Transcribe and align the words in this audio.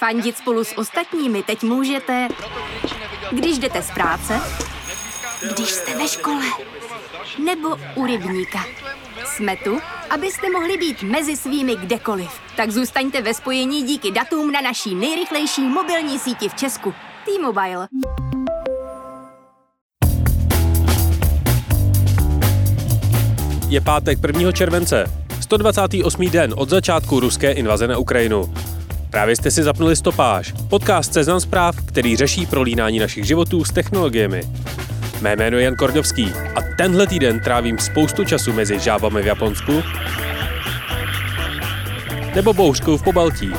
Fandit 0.00 0.36
spolu 0.36 0.64
s 0.64 0.78
ostatními 0.78 1.42
teď 1.42 1.62
můžete, 1.62 2.28
když 3.30 3.58
jdete 3.58 3.82
z 3.82 3.90
práce, 3.90 4.40
když 5.54 5.68
jste 5.68 5.98
ve 5.98 6.08
škole, 6.08 6.44
nebo 7.44 7.68
u 7.94 8.06
rybníka. 8.06 8.64
Jsme 9.24 9.56
tu, 9.56 9.78
abyste 10.10 10.50
mohli 10.50 10.76
být 10.76 11.02
mezi 11.02 11.36
svými 11.36 11.76
kdekoliv. 11.76 12.30
Tak 12.56 12.70
zůstaňte 12.70 13.22
ve 13.22 13.34
spojení 13.34 13.82
díky 13.82 14.10
datům 14.10 14.52
na 14.52 14.60
naší 14.60 14.94
nejrychlejší 14.94 15.62
mobilní 15.62 16.18
síti 16.18 16.48
v 16.48 16.54
Česku. 16.54 16.94
T-Mobile. 17.24 17.88
Je 23.68 23.80
pátek 23.80 24.18
1. 24.26 24.52
července, 24.52 25.04
128. 25.40 26.30
den 26.30 26.54
od 26.56 26.68
začátku 26.68 27.20
ruské 27.20 27.52
invaze 27.52 27.88
na 27.88 27.98
Ukrajinu. 27.98 28.54
Právě 29.10 29.36
jste 29.36 29.50
si 29.50 29.62
zapnuli 29.62 29.96
stopáž, 29.96 30.54
podcast 30.68 31.12
Seznam 31.12 31.40
zpráv, 31.40 31.76
který 31.86 32.16
řeší 32.16 32.46
prolínání 32.46 32.98
našich 32.98 33.24
životů 33.24 33.64
s 33.64 33.72
technologiemi. 33.72 34.42
Mé 35.20 35.36
jméno 35.36 35.58
je 35.58 35.64
Jan 35.64 35.76
Kordovský 35.76 36.32
a 36.54 36.62
tenhle 36.76 37.06
týden 37.06 37.40
trávím 37.40 37.78
spoustu 37.78 38.24
času 38.24 38.52
mezi 38.52 38.78
žábami 38.78 39.22
v 39.22 39.26
Japonsku 39.26 39.82
nebo 42.34 42.52
bouřkou 42.52 42.96
v 42.96 43.02
Pobaltí. 43.02 43.50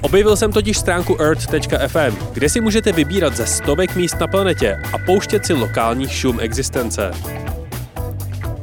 Objevil 0.00 0.36
jsem 0.36 0.52
totiž 0.52 0.78
stránku 0.78 1.16
earth.fm, 1.20 2.16
kde 2.32 2.48
si 2.48 2.60
můžete 2.60 2.92
vybírat 2.92 3.36
ze 3.36 3.46
stovek 3.46 3.96
míst 3.96 4.20
na 4.20 4.26
planetě 4.26 4.82
a 4.92 4.98
pouštět 4.98 5.46
si 5.46 5.52
lokální 5.52 6.08
šum 6.08 6.40
existence. 6.40 7.10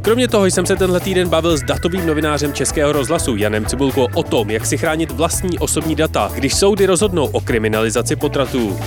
Kromě 0.07 0.27
toho 0.27 0.45
jsem 0.45 0.65
se 0.65 0.75
tenhle 0.75 0.99
týden 0.99 1.29
bavil 1.29 1.57
s 1.57 1.63
datovým 1.63 2.05
novinářem 2.05 2.53
Českého 2.53 2.91
rozhlasu 2.91 3.35
Janem 3.35 3.65
Cibulko 3.65 4.07
o 4.13 4.23
tom, 4.23 4.49
jak 4.49 4.65
si 4.65 4.77
chránit 4.77 5.11
vlastní 5.11 5.59
osobní 5.59 5.95
data, 5.95 6.31
když 6.35 6.53
soudy 6.53 6.85
rozhodnou 6.85 7.25
o 7.25 7.41
kriminalizaci 7.41 8.15
potratů. 8.15 8.79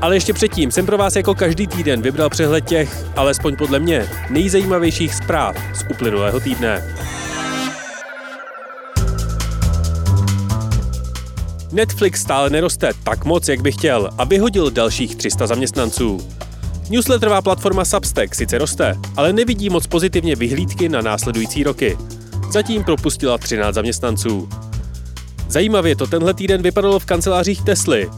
Ale 0.00 0.16
ještě 0.16 0.32
předtím 0.32 0.70
jsem 0.70 0.86
pro 0.86 0.98
vás 0.98 1.16
jako 1.16 1.34
každý 1.34 1.66
týden 1.66 2.02
vybral 2.02 2.30
přehled 2.30 2.64
těch, 2.64 3.04
alespoň 3.16 3.56
podle 3.56 3.78
mě, 3.78 4.08
nejzajímavějších 4.30 5.14
zpráv 5.14 5.56
z 5.74 5.84
uplynulého 5.90 6.40
týdne. 6.40 6.96
Netflix 11.72 12.20
stále 12.20 12.50
neroste 12.50 12.92
tak 13.04 13.24
moc, 13.24 13.48
jak 13.48 13.60
by 13.60 13.72
chtěl 13.72 14.10
a 14.18 14.24
vyhodil 14.24 14.70
dalších 14.70 15.16
300 15.16 15.46
zaměstnanců. 15.46 16.20
Newsletterová 16.90 17.42
platforma 17.42 17.84
Substack 17.84 18.34
sice 18.34 18.58
roste, 18.58 18.98
ale 19.16 19.32
nevidí 19.32 19.70
moc 19.70 19.86
pozitivně 19.86 20.36
vyhlídky 20.36 20.88
na 20.88 21.00
následující 21.00 21.62
roky. 21.62 21.98
Zatím 22.50 22.84
propustila 22.84 23.38
13 23.38 23.74
zaměstnanců. 23.74 24.48
Zajímavě 25.48 25.96
to 25.96 26.06
tenhle 26.06 26.34
týden 26.34 26.62
vypadalo 26.62 26.98
v 26.98 27.04
kancelářích 27.04 27.62
Tesly. 27.62 28.10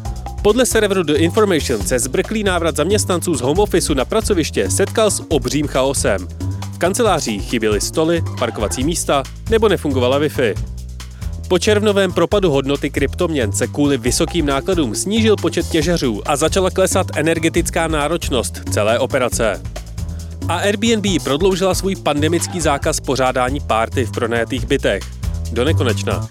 Podle 0.42 0.66
serveru 0.66 1.02
The 1.02 1.12
Information 1.12 1.82
se 1.82 1.98
zbrklý 1.98 2.44
návrat 2.44 2.76
zaměstnanců 2.76 3.34
z 3.34 3.40
home 3.40 3.58
office 3.58 3.94
na 3.94 4.04
pracoviště 4.04 4.70
setkal 4.70 5.10
s 5.10 5.22
obřím 5.28 5.66
chaosem. 5.66 6.28
V 6.74 6.78
kancelářích 6.78 7.42
chyběly 7.42 7.80
stoly, 7.80 8.22
parkovací 8.38 8.84
místa 8.84 9.22
nebo 9.50 9.68
nefungovala 9.68 10.20
Wi-Fi. 10.20 10.54
Po 11.54 11.58
červnovém 11.58 12.12
propadu 12.12 12.50
hodnoty 12.50 12.90
kryptoměn 12.90 13.52
se 13.52 13.66
kvůli 13.66 13.98
vysokým 13.98 14.46
nákladům 14.46 14.94
snížil 14.94 15.36
počet 15.36 15.68
těžařů 15.68 16.22
a 16.26 16.36
začala 16.36 16.70
klesat 16.70 17.06
energetická 17.16 17.88
náročnost 17.88 18.60
celé 18.70 18.98
operace. 18.98 19.62
A 20.48 20.56
Airbnb 20.56 21.22
prodloužila 21.24 21.74
svůj 21.74 21.96
pandemický 21.96 22.60
zákaz 22.60 23.00
pořádání 23.00 23.60
párty 23.60 24.04
v 24.04 24.12
pronajatých 24.12 24.66
bytech. 24.66 25.02
Do 25.52 25.64
nekonečna. 25.64 26.28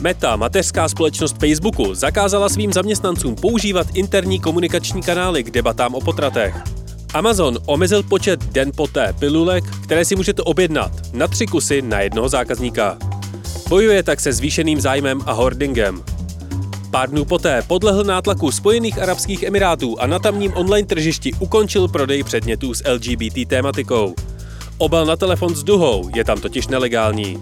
Meta, 0.00 0.36
mateřská 0.36 0.88
společnost 0.88 1.36
Facebooku, 1.40 1.94
zakázala 1.94 2.48
svým 2.48 2.72
zaměstnancům 2.72 3.34
používat 3.34 3.86
interní 3.94 4.40
komunikační 4.40 5.02
kanály 5.02 5.44
k 5.44 5.50
debatám 5.50 5.94
o 5.94 6.00
potratech. 6.00 6.75
Amazon 7.14 7.58
omezil 7.66 8.02
počet 8.02 8.44
den 8.44 8.72
poté 8.76 9.12
pilulek, 9.18 9.64
které 9.82 10.04
si 10.04 10.16
můžete 10.16 10.42
objednat 10.42 10.92
na 11.12 11.28
tři 11.28 11.46
kusy 11.46 11.82
na 11.82 12.00
jednoho 12.00 12.28
zákazníka. 12.28 12.98
Bojuje 13.68 14.02
tak 14.02 14.20
se 14.20 14.32
zvýšeným 14.32 14.80
zájmem 14.80 15.20
a 15.26 15.32
hoardingem. 15.32 16.04
Pár 16.90 17.10
dnů 17.10 17.24
poté 17.24 17.62
podlehl 17.62 18.04
nátlaku 18.04 18.50
Spojených 18.50 18.98
Arabských 18.98 19.42
Emirátů 19.42 20.00
a 20.00 20.06
na 20.06 20.18
tamním 20.18 20.52
online 20.54 20.86
tržišti 20.86 21.32
ukončil 21.32 21.88
prodej 21.88 22.22
předmětů 22.22 22.74
s 22.74 22.82
LGBT 22.92 23.48
tématikou. 23.48 24.14
Obal 24.78 25.06
na 25.06 25.16
telefon 25.16 25.54
s 25.54 25.62
duhou 25.62 26.10
je 26.14 26.24
tam 26.24 26.40
totiž 26.40 26.68
nelegální. 26.68 27.38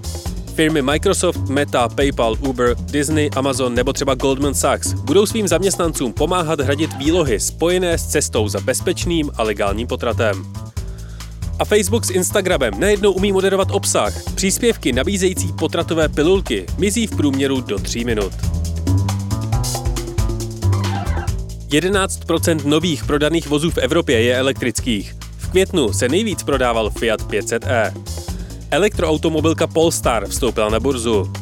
Firmy 0.55 0.83
Microsoft, 0.83 1.49
Meta, 1.49 1.89
PayPal, 1.89 2.37
Uber, 2.41 2.77
Disney, 2.81 3.31
Amazon 3.37 3.75
nebo 3.75 3.93
třeba 3.93 4.15
Goldman 4.15 4.55
Sachs 4.55 4.93
budou 4.93 5.27
svým 5.27 5.49
zaměstnancům 5.49 6.13
pomáhat 6.13 6.61
hradit 6.61 6.97
výlohy 6.97 7.41
spojené 7.41 7.99
s 7.99 8.07
cestou 8.07 8.49
za 8.49 8.61
bezpečným 8.61 9.31
a 9.37 9.43
legálním 9.43 9.87
potratem. 9.87 10.45
A 11.59 11.65
Facebook 11.65 12.05
s 12.05 12.11
Instagramem 12.11 12.81
najednou 12.81 13.13
umí 13.13 13.33
moderovat 13.33 13.69
obsah. 13.71 14.35
Příspěvky 14.35 14.93
nabízející 14.93 15.53
potratové 15.53 16.09
pilulky 16.09 16.67
mizí 16.79 17.07
v 17.07 17.17
průměru 17.17 17.61
do 17.61 17.79
3 17.79 18.05
minut. 18.05 18.33
11% 21.69 22.65
nových 22.65 23.05
prodaných 23.05 23.49
vozů 23.49 23.71
v 23.71 23.79
Evropě 23.79 24.23
je 24.23 24.39
elektrických. 24.39 25.17
V 25.39 25.51
květnu 25.51 25.93
se 25.93 26.09
nejvíc 26.09 26.43
prodával 26.43 26.91
Fiat 26.91 27.23
500e. 27.23 28.24
Elektroautomobilka 28.75 29.67
Polestar 29.67 30.27
vstoupila 30.27 30.69
na 30.69 30.81
burzu. 30.81 31.33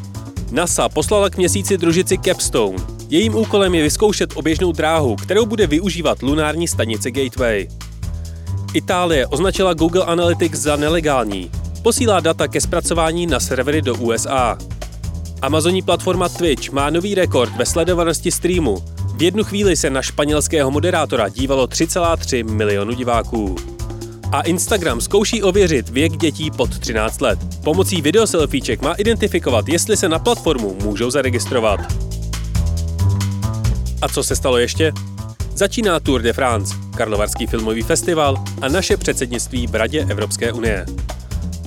NASA 0.51 0.89
poslala 0.89 1.31
k 1.31 1.37
měsíci 1.37 1.79
družici 1.79 2.19
Capstone. 2.19 2.79
Jejím 3.09 3.35
úkolem 3.35 3.75
je 3.75 3.83
vyzkoušet 3.83 4.31
oběžnou 4.35 4.73
dráhu, 4.73 5.17
kterou 5.17 5.47
bude 5.47 5.67
využívat 5.67 6.23
lunární 6.23 6.69
stanice 6.69 7.11
Gateway. 7.11 7.69
Itálie 8.75 9.27
označila 9.27 9.75
Google 9.75 10.05
Analytics 10.05 10.59
za 10.59 10.77
nelegální. 10.77 11.51
Posílá 11.83 12.21
data 12.21 12.49
ke 12.49 12.61
zpracování 12.61 13.27
na 13.27 13.41
servery 13.41 13.83
do 13.83 13.95
USA. 13.95 14.59
Amazonní 15.43 15.83
platforma 15.83 16.29
Twitch 16.29 16.71
má 16.71 16.91
nový 16.91 17.15
rekord 17.15 17.57
ve 17.57 17.67
sledovanosti 17.67 18.31
streamu. 18.31 18.85
V 19.17 19.23
jednu 19.23 19.45
chvíli 19.45 19.77
se 19.77 19.91
na 19.91 20.03
španělského 20.03 20.71
moderátora 20.71 21.29
dívalo 21.29 21.67
3,3 21.67 22.51
milionu 22.51 22.93
diváků. 22.93 23.72
A 24.33 24.41
Instagram 24.41 25.01
zkouší 25.01 25.43
ověřit 25.43 25.89
věk 25.89 26.17
dětí 26.17 26.51
pod 26.51 26.79
13 26.79 27.21
let. 27.21 27.39
Pomocí 27.65 28.03
videoselfieček 28.03 28.83
má 28.83 28.93
identifikovat, 28.93 29.69
jestli 29.69 29.97
se 29.97 30.09
na 30.09 30.19
platformu 30.19 30.77
můžou 30.83 31.11
zaregistrovat. 31.11 31.81
A 34.03 34.09
co 34.09 34.25
se 34.25 34.37
stalo 34.37 34.59
ještě? 34.59 34.93
Začíná 35.55 36.01
Tour 36.01 36.23
de 36.23 36.33
France, 36.33 36.75
Karlovarský 36.97 37.47
filmový 37.47 37.83
festival 37.83 38.45
a 38.63 38.69
naše 38.69 38.97
předsednictví 38.97 39.67
v 39.67 39.75
Radě 39.75 40.07
Evropské 40.09 40.53
unie. 40.53 40.87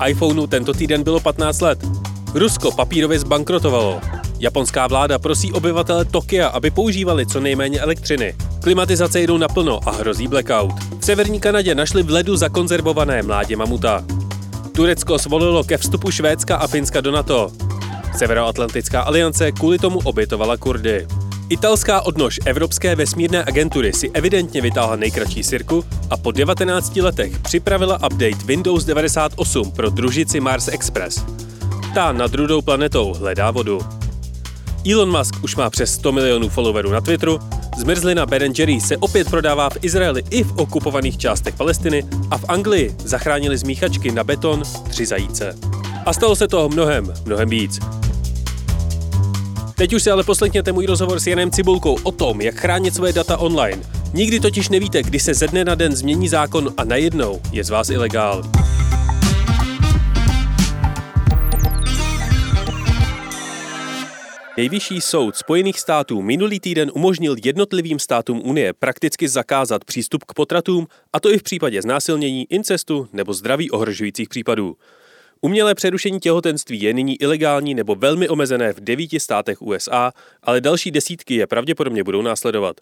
iPhoneu 0.07 0.47
tento 0.47 0.73
týden 0.73 1.03
bylo 1.03 1.19
15 1.19 1.61
let. 1.61 1.79
Rusko 2.33 2.71
papírově 2.71 3.19
zbankrotovalo. 3.19 4.01
Japonská 4.39 4.87
vláda 4.87 5.19
prosí 5.19 5.53
obyvatele 5.53 6.05
Tokia, 6.05 6.47
aby 6.47 6.71
používali 6.71 7.25
co 7.25 7.39
nejméně 7.39 7.79
elektřiny. 7.79 8.35
Klimatizace 8.65 9.21
jdou 9.21 9.37
naplno 9.37 9.79
a 9.85 9.91
hrozí 9.91 10.27
blackout. 10.27 10.71
V 10.99 11.05
severní 11.05 11.39
Kanadě 11.39 11.75
našli 11.75 12.03
v 12.03 12.09
ledu 12.09 12.35
zakonzervované 12.35 13.21
mládě 13.21 13.55
mamuta. 13.55 14.05
Turecko 14.75 15.19
svolilo 15.19 15.63
ke 15.63 15.77
vstupu 15.77 16.11
Švédska 16.11 16.55
a 16.55 16.67
Finska 16.67 17.01
do 17.01 17.11
NATO. 17.11 17.51
Severoatlantická 18.17 19.01
aliance 19.01 19.51
kvůli 19.51 19.79
tomu 19.79 19.99
obětovala 19.99 20.57
Kurdy. 20.57 21.07
Italská 21.49 22.01
odnož 22.01 22.39
Evropské 22.45 22.95
vesmírné 22.95 23.43
agentury 23.43 23.93
si 23.93 24.11
evidentně 24.11 24.61
vytáhla 24.61 24.95
nejkratší 24.95 25.43
sirku 25.43 25.85
a 26.09 26.17
po 26.17 26.31
19 26.31 26.95
letech 26.95 27.39
připravila 27.39 27.95
update 27.95 28.45
Windows 28.45 28.85
98 28.85 29.71
pro 29.71 29.89
družici 29.89 30.39
Mars 30.39 30.67
Express. 30.67 31.25
Ta 31.93 32.11
nad 32.11 32.33
rudou 32.33 32.61
planetou 32.61 33.13
hledá 33.13 33.51
vodu. 33.51 33.79
Elon 34.91 35.17
Musk 35.17 35.43
už 35.43 35.55
má 35.55 35.69
přes 35.69 35.93
100 35.93 36.11
milionů 36.11 36.49
followerů 36.49 36.91
na 36.91 37.01
Twitteru, 37.01 37.39
zmrzlina 37.77 38.25
Ben 38.25 38.53
Jerry 38.57 38.81
se 38.81 38.97
opět 38.97 39.29
prodává 39.29 39.69
v 39.69 39.77
Izraeli 39.81 40.23
i 40.29 40.43
v 40.43 40.53
okupovaných 40.57 41.17
částech 41.17 41.55
Palestiny 41.55 42.03
a 42.31 42.37
v 42.37 42.45
Anglii 42.47 42.95
zachránili 42.99 43.57
z 43.57 43.63
míchačky 43.63 44.11
na 44.11 44.23
beton 44.23 44.63
tři 44.89 45.05
zajíce. 45.05 45.55
A 46.05 46.13
stalo 46.13 46.35
se 46.35 46.47
toho 46.47 46.69
mnohem, 46.69 47.13
mnohem 47.25 47.49
víc. 47.49 47.79
Teď 49.75 49.93
už 49.93 50.03
si 50.03 50.11
ale 50.11 50.23
poslechněte 50.23 50.71
můj 50.71 50.85
rozhovor 50.85 51.19
s 51.19 51.27
Janem 51.27 51.51
Cibulkou 51.51 51.97
o 52.03 52.11
tom, 52.11 52.41
jak 52.41 52.55
chránit 52.55 52.95
své 52.95 53.13
data 53.13 53.37
online. 53.37 53.81
Nikdy 54.13 54.39
totiž 54.39 54.69
nevíte, 54.69 55.03
kdy 55.03 55.19
se 55.19 55.33
ze 55.33 55.47
dne 55.47 55.65
na 55.65 55.75
den 55.75 55.95
změní 55.95 56.27
zákon 56.27 56.73
a 56.77 56.83
najednou 56.83 57.41
je 57.51 57.63
z 57.63 57.69
vás 57.69 57.89
ilegál. 57.89 58.43
Nejvyšší 64.57 65.01
soud 65.01 65.35
Spojených 65.35 65.79
států 65.79 66.21
minulý 66.21 66.59
týden 66.59 66.91
umožnil 66.93 67.35
jednotlivým 67.43 67.99
státům 67.99 68.41
Unie 68.45 68.73
prakticky 68.73 69.29
zakázat 69.29 69.85
přístup 69.85 70.23
k 70.23 70.33
potratům, 70.33 70.87
a 71.13 71.19
to 71.19 71.31
i 71.31 71.37
v 71.37 71.43
případě 71.43 71.81
znásilnění, 71.81 72.45
incestu 72.49 73.07
nebo 73.13 73.33
zdraví 73.33 73.71
ohrožujících 73.71 74.29
případů. 74.29 74.77
Umělé 75.41 75.75
přerušení 75.75 76.19
těhotenství 76.19 76.81
je 76.81 76.93
nyní 76.93 77.21
ilegální 77.21 77.73
nebo 77.73 77.95
velmi 77.95 78.29
omezené 78.29 78.73
v 78.73 78.79
devíti 78.79 79.19
státech 79.19 79.61
USA, 79.61 80.11
ale 80.43 80.61
další 80.61 80.91
desítky 80.91 81.35
je 81.35 81.47
pravděpodobně 81.47 82.03
budou 82.03 82.21
následovat. 82.21 82.81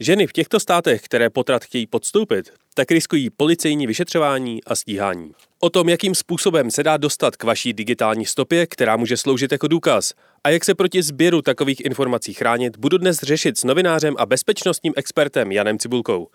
Ženy 0.00 0.26
v 0.26 0.32
těchto 0.32 0.60
státech, 0.60 1.02
které 1.02 1.30
potrat 1.30 1.64
chtějí 1.64 1.86
podstoupit, 1.86 2.52
tak 2.74 2.90
riskují 2.90 3.30
policejní 3.30 3.86
vyšetřování 3.86 4.64
a 4.64 4.74
stíhání. 4.74 5.32
O 5.60 5.70
tom, 5.70 5.88
jakým 5.88 6.14
způsobem 6.14 6.70
se 6.70 6.82
dá 6.82 6.96
dostat 6.96 7.36
k 7.36 7.44
vaší 7.44 7.72
digitální 7.72 8.26
stopě, 8.26 8.66
která 8.66 8.96
může 8.96 9.16
sloužit 9.16 9.52
jako 9.52 9.68
důkaz, 9.68 10.14
a 10.44 10.50
jak 10.50 10.64
se 10.64 10.74
proti 10.74 11.02
sběru 11.02 11.42
takových 11.42 11.84
informací 11.84 12.34
chránit, 12.34 12.76
budu 12.76 12.98
dnes 12.98 13.20
řešit 13.20 13.58
s 13.58 13.64
novinářem 13.64 14.14
a 14.18 14.26
bezpečnostním 14.26 14.92
expertem 14.96 15.52
Janem 15.52 15.78
Cibulkou. 15.78 16.28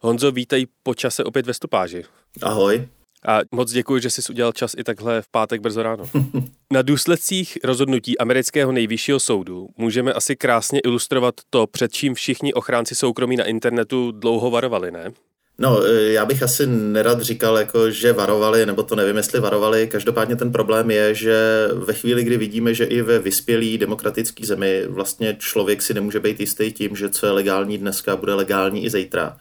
Honzo, 0.00 0.32
vítej 0.32 0.66
po 0.82 0.94
čase 0.94 1.24
opět 1.24 1.46
ve 1.46 1.54
stopáži. 1.54 2.04
Ahoj. 2.42 2.88
A 3.26 3.40
moc 3.52 3.72
děkuji, 3.72 4.02
že 4.02 4.10
jsi 4.10 4.22
udělal 4.30 4.52
čas 4.52 4.74
i 4.78 4.84
takhle 4.84 5.22
v 5.22 5.28
pátek 5.28 5.60
brzo 5.60 5.82
ráno. 5.82 6.04
Na 6.72 6.82
důsledcích 6.82 7.58
rozhodnutí 7.64 8.18
amerického 8.18 8.72
nejvyššího 8.72 9.20
soudu 9.20 9.68
můžeme 9.76 10.12
asi 10.12 10.36
krásně 10.36 10.80
ilustrovat 10.80 11.34
to, 11.50 11.66
před 11.66 11.92
čím 11.92 12.14
všichni 12.14 12.54
ochránci 12.54 12.94
soukromí 12.94 13.36
na 13.36 13.44
internetu 13.44 14.12
dlouho 14.12 14.50
varovali, 14.50 14.90
ne? 14.90 15.12
No, 15.60 15.86
e, 15.86 16.12
já 16.12 16.24
bych 16.24 16.42
asi 16.42 16.66
nerad 16.66 17.20
říkal, 17.20 17.58
jako, 17.58 17.90
že 17.90 18.12
varovali, 18.12 18.66
nebo 18.66 18.82
to 18.82 18.96
nevím, 18.96 19.16
jestli 19.16 19.40
varovali. 19.40 19.86
Každopádně 19.86 20.36
ten 20.36 20.52
problém 20.52 20.90
je, 20.90 21.14
že 21.14 21.68
ve 21.74 21.92
chvíli, 21.92 22.24
kdy 22.24 22.36
vidíme, 22.36 22.74
že 22.74 22.84
i 22.84 23.02
ve 23.02 23.18
vyspělé 23.18 23.78
demokratické 23.78 24.46
zemi 24.46 24.84
vlastně 24.88 25.36
člověk 25.38 25.82
si 25.82 25.94
nemůže 25.94 26.20
být 26.20 26.40
jistý 26.40 26.72
tím, 26.72 26.96
že 26.96 27.08
co 27.08 27.26
je 27.26 27.32
legální 27.32 27.78
dneska, 27.78 28.16
bude 28.16 28.34
legální 28.34 28.84
i 28.84 28.90
zítra, 28.90 29.36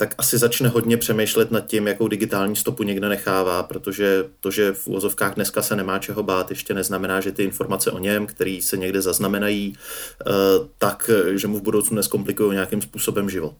tak 0.00 0.14
asi 0.18 0.38
začne 0.38 0.68
hodně 0.68 0.96
přemýšlet 0.96 1.50
nad 1.50 1.66
tím, 1.66 1.86
jakou 1.86 2.08
digitální 2.08 2.56
stopu 2.56 2.82
někde 2.82 3.08
nechává, 3.08 3.62
protože 3.62 4.24
to, 4.40 4.50
že 4.50 4.72
v 4.72 4.86
úvozovkách 4.86 5.34
dneska 5.34 5.62
se 5.62 5.76
nemá 5.76 5.98
čeho 5.98 6.22
bát, 6.22 6.50
ještě 6.50 6.74
neznamená, 6.74 7.20
že 7.20 7.32
ty 7.32 7.44
informace 7.44 7.90
o 7.90 7.98
něm, 7.98 8.26
které 8.26 8.58
se 8.62 8.76
někde 8.76 9.02
zaznamenají, 9.02 9.74
e, 9.74 10.32
tak, 10.78 11.10
že 11.34 11.48
mu 11.48 11.58
v 11.58 11.62
budoucnu 11.62 11.96
neskomplikují 11.96 12.52
nějakým 12.52 12.82
způsobem 12.82 13.30
život. 13.30 13.54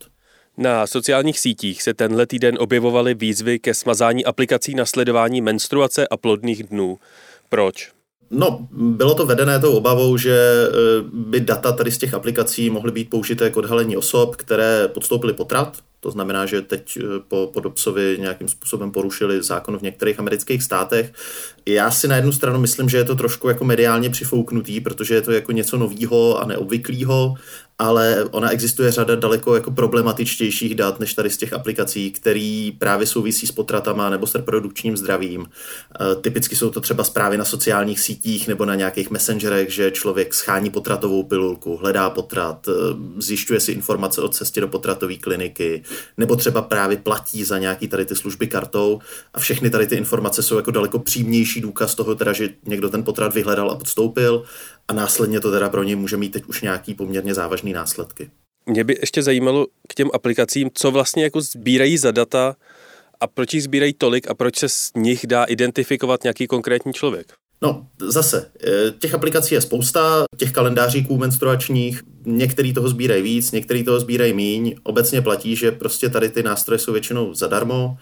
Na 0.57 0.87
sociálních 0.87 1.41
sítích 1.41 1.83
se 1.83 1.95
tenhle 1.95 2.27
týden 2.27 2.57
objevovaly 2.59 3.15
výzvy 3.15 3.59
ke 3.59 3.75
smazání 3.75 4.25
aplikací 4.25 4.75
na 4.75 4.87
sledování 4.87 5.41
menstruace 5.41 6.09
a 6.09 6.17
plodných 6.17 6.63
dnů. 6.63 6.99
Proč? 7.49 7.91
No, 8.31 8.69
bylo 8.71 9.15
to 9.15 9.27
vedené 9.27 9.59
tou 9.59 9.73
obavou, 9.73 10.17
že 10.17 10.33
e, 10.33 10.69
by 11.13 11.41
data 11.41 11.73
tady 11.73 11.91
z 11.91 11.99
těch 11.99 12.15
aplikací 12.15 12.71
mohly 12.71 12.93
být 12.93 13.11
použité 13.11 13.51
k 13.51 13.57
odhalení 13.57 13.97
osob, 13.97 14.37
které 14.37 14.89
podstoupily 14.89 15.33
potrat, 15.33 15.79
to 16.01 16.11
znamená, 16.11 16.47
že 16.47 16.63
teď 16.63 16.99
eh, 16.99 17.03
po, 17.29 17.51
po 17.53 17.61
Dobsovi 17.61 18.17
nějakým 18.21 18.49
způsobem 18.49 18.91
porušili 18.91 19.43
zákon 19.43 19.79
v 19.79 19.83
některých 19.83 20.19
amerických 20.19 20.63
státech. 20.63 21.13
Já 21.67 21.91
si 21.91 22.09
na 22.09 22.17
jednu 22.17 22.33
stranu 22.33 22.61
myslím, 22.61 22.89
že 22.89 22.97
je 22.97 23.05
to 23.05 23.15
trošku 23.15 23.49
jako 23.49 23.65
mediálně 23.65 24.11
přifouknutý, 24.11 24.81
protože 24.81 25.15
je 25.15 25.23
to 25.23 25.33
jako 25.33 25.53
něco 25.53 25.79
novýho 25.79 26.39
a 26.39 26.47
neobvyklého, 26.47 27.35
ale 27.79 28.25
ona 28.31 28.51
existuje 28.51 28.93
řada 28.93 29.17
daleko 29.17 29.55
jako 29.55 29.71
problematičtějších 29.71 30.75
dat 30.75 31.01
než 31.01 31.15
tady 31.15 31.31
z 31.31 31.37
těch 31.37 31.53
aplikací, 31.53 32.11
které 32.11 32.71
právě 32.79 33.07
souvisí 33.07 33.47
s 33.47 33.53
potratama 33.53 34.11
nebo 34.11 34.27
s 34.27 34.35
reprodukčním 34.35 34.97
zdravím. 34.97 35.47
E, 35.47 36.15
typicky 36.15 36.57
jsou 36.57 36.71
to 36.71 36.81
třeba 36.81 37.05
zprávy 37.05 37.39
na 37.39 37.45
sociálních 37.45 38.01
sítích 38.01 38.49
nebo 38.49 38.65
na 38.65 38.75
nějakých 38.75 39.11
messengerech, 39.11 39.71
že 39.71 39.91
člověk 39.91 40.35
schání 40.35 40.71
potratovou 40.71 41.23
pilulku, 41.23 41.77
hledá 41.77 42.11
potrat, 42.11 42.69
e, 42.69 42.73
zjišťuje 43.19 43.61
si 43.61 43.73
informace 43.73 44.23
o 44.23 44.29
cestě 44.29 44.61
do 44.61 44.69
potratové 44.69 45.17
kliniky, 45.17 45.83
nebo 46.17 46.37
třeba 46.37 46.63
právě 46.63 46.97
platí 46.97 47.45
za 47.45 47.59
nějaký 47.59 47.89
tady 47.89 48.05
ty 48.05 48.17
služby 48.17 48.47
kartou 48.47 48.99
a 49.35 49.41
všechny 49.41 49.71
tady 49.71 49.87
ty 49.87 49.97
informace 49.97 50.43
jsou 50.43 50.57
jako 50.57 50.71
daleko 50.71 50.99
přímější 50.99 51.61
důkaz 51.61 51.95
toho, 51.95 52.15
teda, 52.15 52.33
že 52.33 52.49
někdo 52.67 52.89
ten 52.89 53.05
potrat 53.05 53.35
vyhledal 53.35 53.71
a 53.71 53.77
podstoupil 53.77 54.45
a 54.89 54.93
následně 54.93 55.41
to 55.41 55.51
teda 55.51 55.69
pro 55.69 55.83
něj 55.83 55.97
může 55.97 56.17
mít 56.17 56.33
teď 56.33 56.45
už 56.45 56.63
nějaký 56.63 56.95
poměrně 56.95 57.35
závažný 57.35 57.73
následky. 57.73 58.31
Mě 58.67 58.85
by 58.85 58.97
ještě 59.01 59.23
zajímalo 59.23 59.67
k 59.89 59.95
těm 59.95 60.09
aplikacím, 60.15 60.71
co 60.75 60.91
vlastně 60.91 61.25
jako 61.25 61.41
sbírají 61.41 61.99
za 61.99 62.11
data 62.11 62.57
a 63.21 63.27
proč 63.27 63.55
jich 63.55 63.63
sbírají 63.63 63.93
tolik 63.93 64.31
a 64.31 64.35
proč 64.35 64.57
se 64.57 64.69
z 64.69 64.93
nich 64.97 65.27
dá 65.27 65.45
identifikovat 65.45 66.23
nějaký 66.25 66.47
konkrétní 66.47 66.93
člověk? 66.93 67.33
No, 67.63 67.87
zase, 67.99 68.51
eh, 68.67 68.91
těch 68.99 69.15
aplikací 69.15 69.55
je 69.55 69.61
spousta, 69.61 70.25
těch 70.37 70.53
kalendáříků 70.53 71.17
menstruačních, 71.19 72.03
některý 72.27 72.73
toho 72.73 72.89
sbírají 72.89 73.23
víc, 73.23 73.53
některý 73.53 73.85
toho 73.85 74.01
sbírají 74.01 74.33
míň. 74.33 74.75
Obecně 74.83 75.23
platí, 75.23 75.57
že 75.57 75.73
prostě 75.73 76.09
tady 76.09 76.29
ty 76.29 76.43
nástroje 76.43 76.79
jsou 76.79 76.93
většinou 76.93 77.35
zadarmo, 77.35 77.97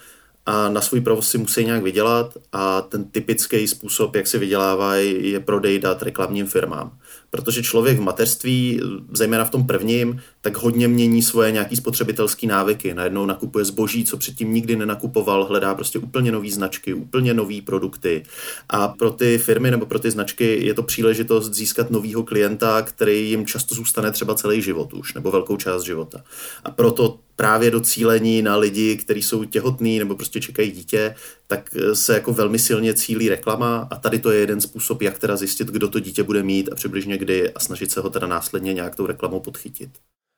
a 0.46 0.68
na 0.68 0.80
svůj 0.80 1.00
provoz 1.00 1.30
si 1.30 1.38
musí 1.38 1.64
nějak 1.64 1.82
vydělat 1.82 2.34
a 2.52 2.80
ten 2.80 3.04
typický 3.04 3.68
způsob, 3.68 4.16
jak 4.16 4.26
si 4.26 4.38
vydělávají, 4.38 5.30
je 5.30 5.40
prodej 5.40 5.78
dat 5.78 6.02
reklamním 6.02 6.46
firmám. 6.46 6.98
Protože 7.30 7.62
člověk 7.62 7.98
v 7.98 8.02
mateřství, 8.02 8.80
zejména 9.12 9.44
v 9.44 9.50
tom 9.50 9.66
prvním, 9.66 10.20
tak 10.40 10.56
hodně 10.56 10.88
mění 10.88 11.22
svoje 11.22 11.52
nějaký 11.52 11.76
spotřebitelské 11.76 12.46
návyky. 12.46 12.94
Najednou 12.94 13.26
nakupuje 13.26 13.64
zboží, 13.64 14.04
co 14.04 14.16
předtím 14.16 14.54
nikdy 14.54 14.76
nenakupoval, 14.76 15.44
hledá 15.44 15.74
prostě 15.74 15.98
úplně 15.98 16.32
nové 16.32 16.50
značky, 16.50 16.94
úplně 16.94 17.34
nové 17.34 17.62
produkty. 17.64 18.22
A 18.68 18.88
pro 18.88 19.10
ty 19.10 19.38
firmy 19.38 19.70
nebo 19.70 19.86
pro 19.86 19.98
ty 19.98 20.10
značky 20.10 20.66
je 20.66 20.74
to 20.74 20.82
příležitost 20.82 21.54
získat 21.54 21.90
nového 21.90 22.22
klienta, 22.22 22.82
který 22.82 23.30
jim 23.30 23.46
často 23.46 23.74
zůstane 23.74 24.10
třeba 24.10 24.34
celý 24.34 24.62
život 24.62 24.92
už, 24.92 25.14
nebo 25.14 25.30
velkou 25.30 25.56
část 25.56 25.82
života. 25.82 26.24
A 26.64 26.70
proto 26.70 27.18
právě 27.36 27.70
do 27.70 27.80
cílení 27.80 28.42
na 28.42 28.56
lidi, 28.56 28.96
kteří 28.96 29.22
jsou 29.22 29.44
těhotní 29.44 29.98
nebo 29.98 30.16
prostě 30.16 30.40
čekají 30.40 30.70
dítě, 30.70 31.14
tak 31.46 31.70
eh, 31.76 31.94
se 31.94 32.14
jako 32.14 32.32
velmi 32.32 32.58
silně 32.58 32.94
cílí 32.94 33.28
reklama 33.28 33.88
a 33.90 33.96
tady 33.96 34.18
to 34.18 34.30
je 34.30 34.40
jeden 34.40 34.60
způsob, 34.60 35.02
jak 35.02 35.18
teda 35.18 35.36
zjistit, 35.36 35.68
kdo 35.68 35.88
to 35.88 36.00
dítě 36.00 36.22
bude 36.22 36.42
mít 36.42 36.68
a 36.72 36.74
přibližně 36.74 37.18
kdy 37.18 37.52
a 37.52 37.60
snažit 37.60 37.90
se 37.90 38.00
ho 38.00 38.10
teda 38.10 38.26
následně 38.26 38.74
nějak 38.74 38.96
tou 38.96 39.06
reklamou 39.06 39.40
podchytit. 39.40 39.90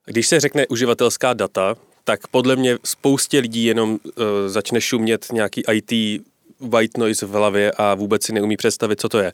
Když 0.06 0.26
se 0.26 0.40
řekne 0.40 0.66
uživatelská 0.66 1.34
data, 1.34 1.74
tak 2.04 2.28
podle 2.28 2.56
mě 2.56 2.78
spoustě 2.84 3.38
lidí 3.38 3.64
jenom 3.64 3.90
uh, 3.90 3.98
začne 4.46 4.80
šumět 4.80 5.26
nějaký 5.32 5.62
IT 5.72 6.22
white 6.60 6.96
noise 6.98 7.26
v 7.26 7.30
hlavě 7.30 7.72
a 7.72 7.94
vůbec 7.94 8.24
si 8.24 8.32
neumí 8.32 8.56
představit, 8.56 9.00
co 9.00 9.08
to 9.08 9.18
je. 9.18 9.32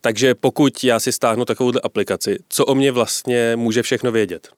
Takže 0.00 0.34
pokud 0.34 0.84
já 0.84 1.00
si 1.00 1.12
stáhnu 1.12 1.44
takovouhle 1.44 1.80
aplikaci, 1.84 2.38
co 2.48 2.64
o 2.64 2.74
mě 2.74 2.92
vlastně 2.92 3.52
může 3.56 3.82
všechno 3.82 4.12
vědět? 4.12 4.48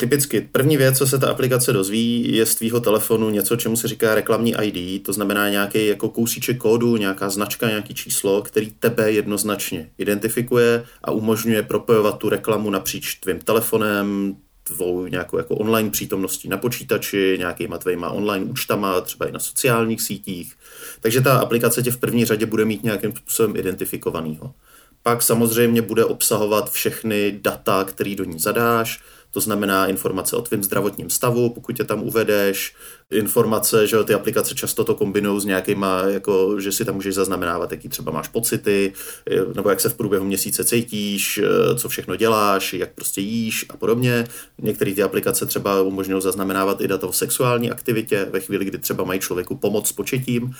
Typicky 0.00 0.40
první 0.40 0.76
věc, 0.76 0.98
co 0.98 1.06
se 1.06 1.18
ta 1.18 1.30
aplikace 1.30 1.72
dozví, 1.72 2.36
je 2.36 2.46
z 2.46 2.54
tvýho 2.54 2.80
telefonu 2.80 3.30
něco, 3.30 3.56
čemu 3.56 3.76
se 3.76 3.88
říká 3.88 4.14
reklamní 4.14 4.54
ID, 4.62 5.02
to 5.02 5.12
znamená 5.12 5.48
nějaký 5.48 5.86
jako 5.86 6.08
kousíček 6.08 6.58
kódu, 6.58 6.96
nějaká 6.96 7.30
značka, 7.30 7.68
nějaký 7.68 7.94
číslo, 7.94 8.42
který 8.42 8.70
tebe 8.70 9.12
jednoznačně 9.12 9.90
identifikuje 9.98 10.84
a 11.04 11.10
umožňuje 11.10 11.62
propojovat 11.62 12.18
tu 12.18 12.28
reklamu 12.28 12.70
napříč 12.70 13.14
tvým 13.14 13.38
telefonem, 13.38 14.36
tvou 14.62 15.06
nějakou 15.06 15.38
jako 15.38 15.54
online 15.54 15.90
přítomností 15.90 16.48
na 16.48 16.56
počítači, 16.56 17.36
nějakýma 17.38 17.78
tvýma 17.78 18.10
online 18.10 18.44
účtama, 18.44 19.00
třeba 19.00 19.26
i 19.26 19.32
na 19.32 19.38
sociálních 19.38 20.02
sítích. 20.02 20.54
Takže 21.00 21.20
ta 21.20 21.38
aplikace 21.38 21.82
tě 21.82 21.90
v 21.90 21.96
první 21.96 22.24
řadě 22.24 22.46
bude 22.46 22.64
mít 22.64 22.82
nějakým 22.82 23.16
způsobem 23.16 23.56
identifikovanýho. 23.56 24.54
Pak 25.02 25.22
samozřejmě 25.22 25.82
bude 25.82 26.04
obsahovat 26.04 26.70
všechny 26.70 27.38
data, 27.42 27.84
které 27.84 28.14
do 28.14 28.24
ní 28.24 28.38
zadáš, 28.38 29.00
to 29.32 29.40
znamená 29.40 29.86
informace 29.86 30.36
o 30.36 30.42
tvém 30.42 30.62
zdravotním 30.62 31.10
stavu, 31.10 31.50
pokud 31.50 31.78
je 31.78 31.84
tam 31.84 32.02
uvedeš, 32.02 32.74
informace, 33.10 33.86
že 33.86 34.04
ty 34.04 34.14
aplikace 34.14 34.54
často 34.54 34.84
to 34.84 34.94
kombinují 34.94 35.40
s 35.40 35.44
nějakýma, 35.44 36.02
jako, 36.02 36.60
že 36.60 36.72
si 36.72 36.84
tam 36.84 36.94
můžeš 36.94 37.14
zaznamenávat, 37.14 37.72
jaký 37.72 37.88
třeba 37.88 38.12
máš 38.12 38.28
pocity, 38.28 38.92
nebo 39.54 39.70
jak 39.70 39.80
se 39.80 39.88
v 39.88 39.94
průběhu 39.94 40.24
měsíce 40.24 40.64
cítíš, 40.64 41.40
co 41.76 41.88
všechno 41.88 42.16
děláš, 42.16 42.72
jak 42.72 42.92
prostě 42.92 43.20
jíš 43.20 43.66
a 43.68 43.76
podobně. 43.76 44.26
Některé 44.58 44.94
ty 44.94 45.02
aplikace 45.02 45.46
třeba 45.46 45.82
umožňují 45.82 46.22
zaznamenávat 46.22 46.80
i 46.80 46.88
data 46.88 47.06
o 47.06 47.12
sexuální 47.12 47.70
aktivitě 47.70 48.26
ve 48.30 48.40
chvíli, 48.40 48.64
kdy 48.64 48.78
třeba 48.78 49.04
mají 49.04 49.20
člověku 49.20 49.56
pomoc 49.56 49.88
s 49.88 49.92
početím. 49.92 50.54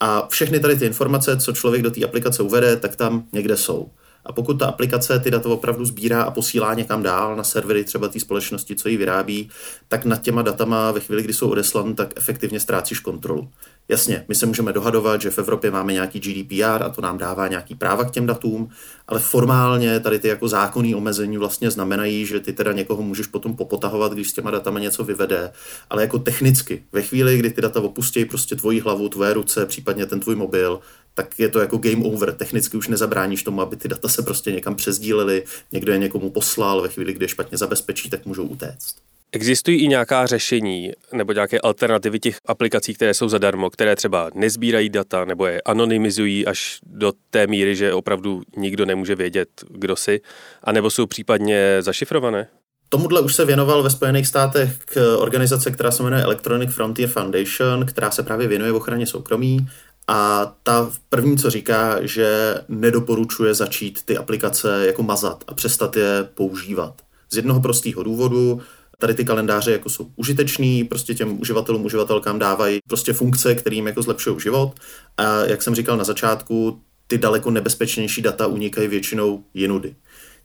A 0.00 0.28
všechny 0.28 0.60
tady 0.60 0.76
ty 0.76 0.86
informace, 0.86 1.36
co 1.36 1.52
člověk 1.52 1.82
do 1.82 1.90
té 1.90 2.04
aplikace 2.04 2.42
uvede, 2.42 2.76
tak 2.76 2.96
tam 2.96 3.24
někde 3.32 3.56
jsou. 3.56 3.90
A 4.28 4.32
pokud 4.32 4.54
ta 4.54 4.66
aplikace 4.66 5.18
ty 5.18 5.30
data 5.30 5.48
opravdu 5.48 5.84
sbírá 5.84 6.22
a 6.22 6.30
posílá 6.30 6.74
někam 6.74 7.02
dál 7.02 7.36
na 7.36 7.44
servery 7.44 7.84
třeba 7.84 8.08
té 8.08 8.20
společnosti, 8.20 8.76
co 8.76 8.88
ji 8.88 8.96
vyrábí, 8.96 9.50
tak 9.88 10.04
nad 10.04 10.22
těma 10.22 10.42
datama 10.42 10.92
ve 10.92 11.00
chvíli, 11.00 11.22
kdy 11.22 11.34
jsou 11.34 11.50
odeslan, 11.50 11.94
tak 11.94 12.12
efektivně 12.16 12.60
ztrácíš 12.60 13.00
kontrolu. 13.00 13.50
Jasně, 13.90 14.24
my 14.28 14.34
se 14.34 14.46
můžeme 14.46 14.72
dohadovat, 14.72 15.22
že 15.22 15.30
v 15.30 15.38
Evropě 15.38 15.70
máme 15.70 15.92
nějaký 15.92 16.20
GDPR 16.20 16.82
a 16.82 16.88
to 16.88 17.00
nám 17.00 17.18
dává 17.18 17.48
nějaký 17.48 17.74
práva 17.74 18.04
k 18.04 18.10
těm 18.10 18.26
datům, 18.26 18.70
ale 19.06 19.20
formálně 19.20 20.00
tady 20.00 20.18
ty 20.18 20.28
jako 20.28 20.48
zákonní 20.48 20.94
omezení 20.94 21.38
vlastně 21.38 21.70
znamenají, 21.70 22.26
že 22.26 22.40
ty 22.40 22.52
teda 22.52 22.72
někoho 22.72 23.02
můžeš 23.02 23.26
potom 23.26 23.56
popotahovat, 23.56 24.12
když 24.12 24.30
s 24.30 24.32
těma 24.32 24.50
datama 24.50 24.78
něco 24.78 25.04
vyvede, 25.04 25.52
ale 25.90 26.02
jako 26.02 26.18
technicky, 26.18 26.84
ve 26.92 27.02
chvíli, 27.02 27.38
kdy 27.38 27.50
ty 27.50 27.60
data 27.60 27.80
opustí 27.80 28.24
prostě 28.24 28.56
tvoji 28.56 28.80
hlavu, 28.80 29.08
tvoje 29.08 29.32
ruce, 29.34 29.66
případně 29.66 30.06
ten 30.06 30.20
tvůj 30.20 30.36
mobil, 30.36 30.80
tak 31.14 31.38
je 31.38 31.48
to 31.48 31.60
jako 31.60 31.78
game 31.78 32.04
over. 32.04 32.32
Technicky 32.32 32.76
už 32.76 32.88
nezabráníš 32.88 33.42
tomu, 33.42 33.60
aby 33.60 33.76
ty 33.76 33.88
data 33.88 34.08
se 34.08 34.22
prostě 34.22 34.52
někam 34.52 34.74
přezdílely, 34.74 35.44
někdo 35.72 35.92
je 35.92 35.98
někomu 35.98 36.30
poslal, 36.30 36.82
ve 36.82 36.88
chvíli, 36.88 37.12
kdy 37.12 37.24
je 37.24 37.28
špatně 37.28 37.58
zabezpečí, 37.58 38.10
tak 38.10 38.26
můžou 38.26 38.44
utéct. 38.44 38.96
Existují 39.32 39.78
i 39.80 39.88
nějaká 39.88 40.26
řešení 40.26 40.92
nebo 41.12 41.32
nějaké 41.32 41.60
alternativy 41.60 42.20
těch 42.20 42.38
aplikací, 42.46 42.94
které 42.94 43.14
jsou 43.14 43.28
zadarmo, 43.28 43.70
které 43.70 43.96
třeba 43.96 44.30
nezbírají 44.34 44.88
data 44.88 45.24
nebo 45.24 45.46
je 45.46 45.60
anonymizují 45.60 46.46
až 46.46 46.78
do 46.82 47.12
té 47.30 47.46
míry, 47.46 47.76
že 47.76 47.92
opravdu 47.92 48.42
nikdo 48.56 48.86
nemůže 48.86 49.14
vědět, 49.14 49.48
kdo 49.70 49.96
si, 49.96 50.20
anebo 50.64 50.90
jsou 50.90 51.06
případně 51.06 51.76
zašifrované? 51.80 52.48
Tomuhle 52.88 53.20
už 53.20 53.34
se 53.34 53.44
věnoval 53.44 53.82
ve 53.82 53.90
Spojených 53.90 54.26
státech 54.26 54.78
k 54.84 55.16
organizace, 55.18 55.70
která 55.70 55.90
se 55.90 56.02
jmenuje 56.02 56.22
Electronic 56.22 56.70
Frontier 56.70 57.08
Foundation, 57.08 57.86
která 57.86 58.10
se 58.10 58.22
právě 58.22 58.48
věnuje 58.48 58.72
ochraně 58.72 59.06
soukromí 59.06 59.68
a 60.06 60.52
ta 60.62 60.90
první, 61.08 61.38
co 61.38 61.50
říká, 61.50 61.98
že 62.00 62.54
nedoporučuje 62.68 63.54
začít 63.54 64.02
ty 64.04 64.16
aplikace 64.16 64.86
jako 64.86 65.02
mazat 65.02 65.44
a 65.46 65.54
přestat 65.54 65.96
je 65.96 66.28
používat. 66.34 66.94
Z 67.30 67.36
jednoho 67.36 67.60
prostého 67.60 68.02
důvodu, 68.02 68.60
Tady 69.00 69.14
ty 69.14 69.24
kalendáře 69.24 69.72
jako 69.72 69.88
jsou 69.88 70.10
užitečný, 70.16 70.84
prostě 70.84 71.14
těm 71.14 71.40
uživatelům, 71.40 71.84
uživatelkám 71.84 72.38
dávají 72.38 72.78
prostě 72.88 73.12
funkce, 73.12 73.54
kterým 73.54 73.86
jako 73.86 74.02
zlepšují 74.02 74.40
život. 74.40 74.74
A 75.16 75.44
jak 75.44 75.62
jsem 75.62 75.74
říkal 75.74 75.96
na 75.96 76.04
začátku, 76.04 76.80
ty 77.06 77.18
daleko 77.18 77.50
nebezpečnější 77.50 78.22
data 78.22 78.46
unikají 78.46 78.88
většinou 78.88 79.44
jinudy. 79.54 79.94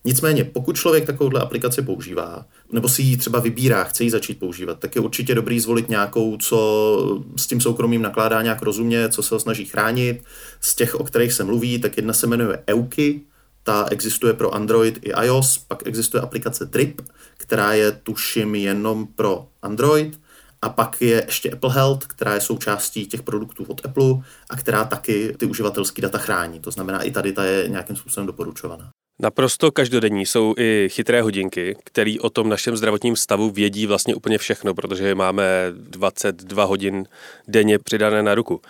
Nicméně, 0.06 0.44
pokud 0.44 0.76
člověk 0.76 1.06
takovouhle 1.06 1.42
aplikaci 1.42 1.82
používá, 1.82 2.46
nebo 2.72 2.90
si 2.90 3.02
ji 3.02 3.18
třeba 3.18 3.40
vybírá, 3.40 3.84
chce 3.84 4.04
ji 4.04 4.10
začít 4.10 4.40
používat, 4.40 4.80
tak 4.80 4.96
je 4.96 5.02
určitě 5.02 5.36
dobrý 5.36 5.60
zvolit 5.60 5.90
nějakou, 5.90 6.38
co 6.38 7.24
s 7.38 7.48
tím 7.48 7.62
soukromím 7.62 8.02
nakládá 8.02 8.42
nějak 8.42 8.62
rozumně, 8.62 9.10
co 9.10 9.24
se 9.24 9.36
ho 9.36 9.40
snaží 9.40 9.66
chránit. 9.66 10.24
Z 10.62 10.76
těch, 10.76 10.96
o 10.96 11.04
kterých 11.04 11.34
se 11.34 11.44
mluví, 11.44 11.80
tak 11.80 11.98
jedna 11.98 12.14
se 12.14 12.28
jmenuje 12.28 12.64
Euky, 12.70 13.22
ta 13.64 13.86
existuje 13.92 14.34
pro 14.34 14.56
Android 14.56 15.00
i 15.02 15.12
iOS, 15.26 15.58
pak 15.58 15.88
existuje 15.88 16.22
aplikace 16.22 16.66
Trip, 16.66 17.02
která 17.44 17.74
je 17.74 17.92
tuším 17.92 18.56
jenom 18.56 19.08
pro 19.08 19.48
Android, 19.62 20.20
a 20.62 20.70
pak 20.70 21.02
je 21.02 21.24
ještě 21.26 21.50
Apple 21.50 21.74
Health, 21.74 22.08
která 22.08 22.34
je 22.34 22.42
součástí 22.42 23.06
těch 23.06 23.24
produktů 23.24 23.66
od 23.68 23.86
Apple 23.86 24.14
a 24.50 24.56
která 24.56 24.84
taky 24.84 25.36
ty 25.38 25.46
uživatelské 25.46 26.02
data 26.02 26.18
chrání. 26.18 26.60
To 26.60 26.72
znamená, 26.72 27.02
i 27.02 27.12
tady 27.12 27.32
ta 27.32 27.46
je 27.46 27.70
nějakým 27.70 27.96
způsobem 27.96 28.28
doporučovaná. 28.28 28.90
Naprosto 29.20 29.72
každodenní 29.72 30.26
jsou 30.26 30.54
i 30.58 30.90
chytré 30.90 31.22
hodinky, 31.22 31.76
které 31.84 32.16
o 32.22 32.30
tom 32.30 32.50
našem 32.50 32.78
zdravotním 32.78 33.16
stavu 33.16 33.50
vědí 33.50 33.86
vlastně 33.86 34.16
úplně 34.16 34.38
všechno, 34.38 34.74
protože 34.74 35.16
máme 35.16 35.44
22 35.72 36.64
hodin 36.64 37.06
denně 37.48 37.80
přidané 37.80 38.24
na 38.24 38.36
ruku. 38.36 38.62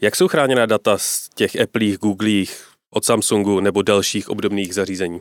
Jak 0.00 0.16
jsou 0.16 0.28
chráněná 0.28 0.66
data 0.66 0.98
z 0.98 1.28
těch 1.34 1.60
Applích, 1.60 1.98
Googlích, 1.98 2.64
od 2.90 3.04
Samsungu 3.04 3.60
nebo 3.60 3.82
dalších 3.82 4.28
obdobných 4.28 4.74
zařízení? 4.74 5.20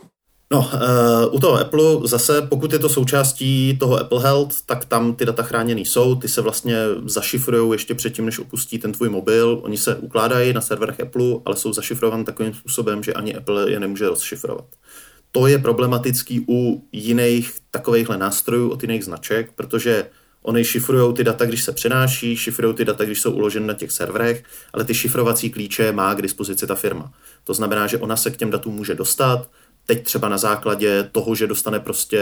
No, 0.52 0.60
uh, 0.60 1.36
u 1.36 1.40
toho 1.40 1.60
Apple 1.60 2.00
zase, 2.04 2.42
pokud 2.42 2.74
je 2.74 2.80
to 2.80 2.90
součástí 2.90 3.78
toho 3.78 4.00
Apple 4.00 4.22
Health, 4.22 4.56
tak 4.66 4.86
tam 4.86 5.16
ty 5.16 5.26
data 5.26 5.44
chráněný 5.44 5.86
jsou, 5.86 6.16
ty 6.16 6.28
se 6.28 6.42
vlastně 6.42 6.78
zašifrují 7.06 7.72
ještě 7.72 7.96
předtím, 7.96 8.26
než 8.26 8.40
opustí 8.40 8.80
ten 8.80 8.92
tvůj 8.92 9.10
mobil. 9.10 9.60
Oni 9.64 9.78
se 9.78 9.96
ukládají 9.96 10.54
na 10.54 10.62
serverech 10.62 11.00
Apple, 11.00 11.26
ale 11.46 11.56
jsou 11.56 11.74
zašifrovaný 11.74 12.26
takovým 12.26 12.54
způsobem, 12.54 13.04
že 13.04 13.14
ani 13.14 13.36
Apple 13.36 13.72
je 13.72 13.80
nemůže 13.80 14.10
rozšifrovat. 14.10 14.66
To 15.32 15.48
je 15.48 15.58
problematický 15.58 16.46
u 16.50 16.84
jiných 16.92 17.54
takovýchhle 17.72 18.18
nástrojů, 18.18 18.70
od 18.70 18.84
jiných 18.84 19.06
značek, 19.06 19.52
protože 19.56 20.06
Oni 20.48 20.64
šifrují 20.64 21.14
ty 21.14 21.24
data, 21.24 21.46
když 21.46 21.64
se 21.64 21.72
přenáší, 21.72 22.38
šifrují 22.38 22.76
ty 22.76 22.86
data, 22.86 23.06
když 23.06 23.22
jsou 23.22 23.32
uloženy 23.32 23.68
na 23.68 23.74
těch 23.74 23.92
serverech, 23.92 24.44
ale 24.74 24.84
ty 24.84 24.94
šifrovací 24.94 25.50
klíče 25.50 25.92
má 25.92 26.14
k 26.14 26.22
dispozici 26.22 26.68
ta 26.68 26.76
firma. 26.76 27.14
To 27.44 27.54
znamená, 27.54 27.88
že 27.88 27.98
ona 27.98 28.16
se 28.16 28.32
k 28.32 28.38
těm 28.38 28.52
datům 28.52 28.76
může 28.76 28.96
dostat, 28.96 29.50
teď 29.90 30.04
třeba 30.04 30.30
na 30.30 30.38
základě 30.38 31.10
toho, 31.12 31.36
že 31.36 31.48
dostane 31.48 31.80
prostě 31.80 32.22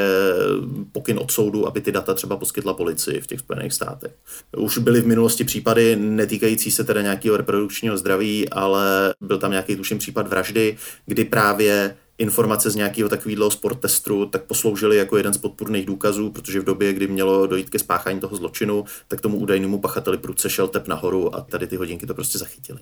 pokyn 0.91 1.19
od 1.19 1.31
soudu, 1.31 1.67
aby 1.67 1.81
ty 1.81 1.91
data 1.91 2.13
třeba 2.13 2.38
poskytla 2.38 2.74
policii 2.74 3.22
v 3.22 3.27
těch 3.27 3.39
Spojených 3.39 3.74
státech. 3.74 4.12
Už 4.57 4.77
byly 4.77 5.01
v 5.01 5.07
minulosti 5.07 5.43
případy 5.43 5.95
netýkající 5.95 6.72
se 6.72 6.84
teda 6.84 7.01
nějakého 7.01 7.38
reprodukčního 7.38 7.98
zdraví, 7.98 8.50
ale 8.50 9.13
byl 9.22 9.38
tam 9.38 9.51
nějaký 9.51 9.75
tuším 9.75 9.98
případ 9.98 10.27
vraždy, 10.27 10.77
kdy 11.05 11.25
právě 11.25 11.95
informace 12.17 12.69
z 12.69 12.75
nějakého 12.75 13.10
takového 13.10 13.51
sport 13.51 13.75
testu 13.75 14.25
tak 14.25 14.43
posloužily 14.43 14.98
jako 14.98 15.17
jeden 15.17 15.34
z 15.34 15.38
podpůrných 15.38 15.86
důkazů, 15.86 16.31
protože 16.31 16.60
v 16.60 16.63
době, 16.63 16.93
kdy 16.93 17.07
mělo 17.07 17.48
dojít 17.48 17.69
ke 17.69 17.79
spáchání 17.79 18.19
toho 18.19 18.36
zločinu, 18.36 18.86
tak 19.07 19.22
tomu 19.22 19.38
údajnému 19.38 19.79
pachateli 19.79 20.17
prudce 20.17 20.50
šel 20.50 20.67
tep 20.67 20.88
nahoru 20.88 21.36
a 21.36 21.41
tady 21.41 21.67
ty 21.67 21.75
hodinky 21.75 22.05
to 22.05 22.13
prostě 22.13 22.38
zachytily. 22.38 22.79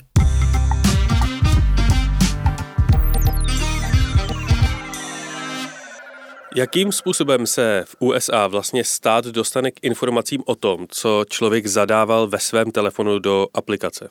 Jakým 6.55 6.91
způsobem 6.91 7.47
se 7.47 7.83
v 7.87 7.95
USA 7.99 8.47
vlastně 8.47 8.83
stát 8.83 9.25
dostane 9.25 9.71
k 9.71 9.79
informacím 9.81 10.43
o 10.45 10.55
tom, 10.55 10.87
co 10.89 11.25
člověk 11.29 11.67
zadával 11.67 12.27
ve 12.27 12.39
svém 12.39 12.71
telefonu 12.71 13.19
do 13.19 13.47
aplikace? 13.53 14.09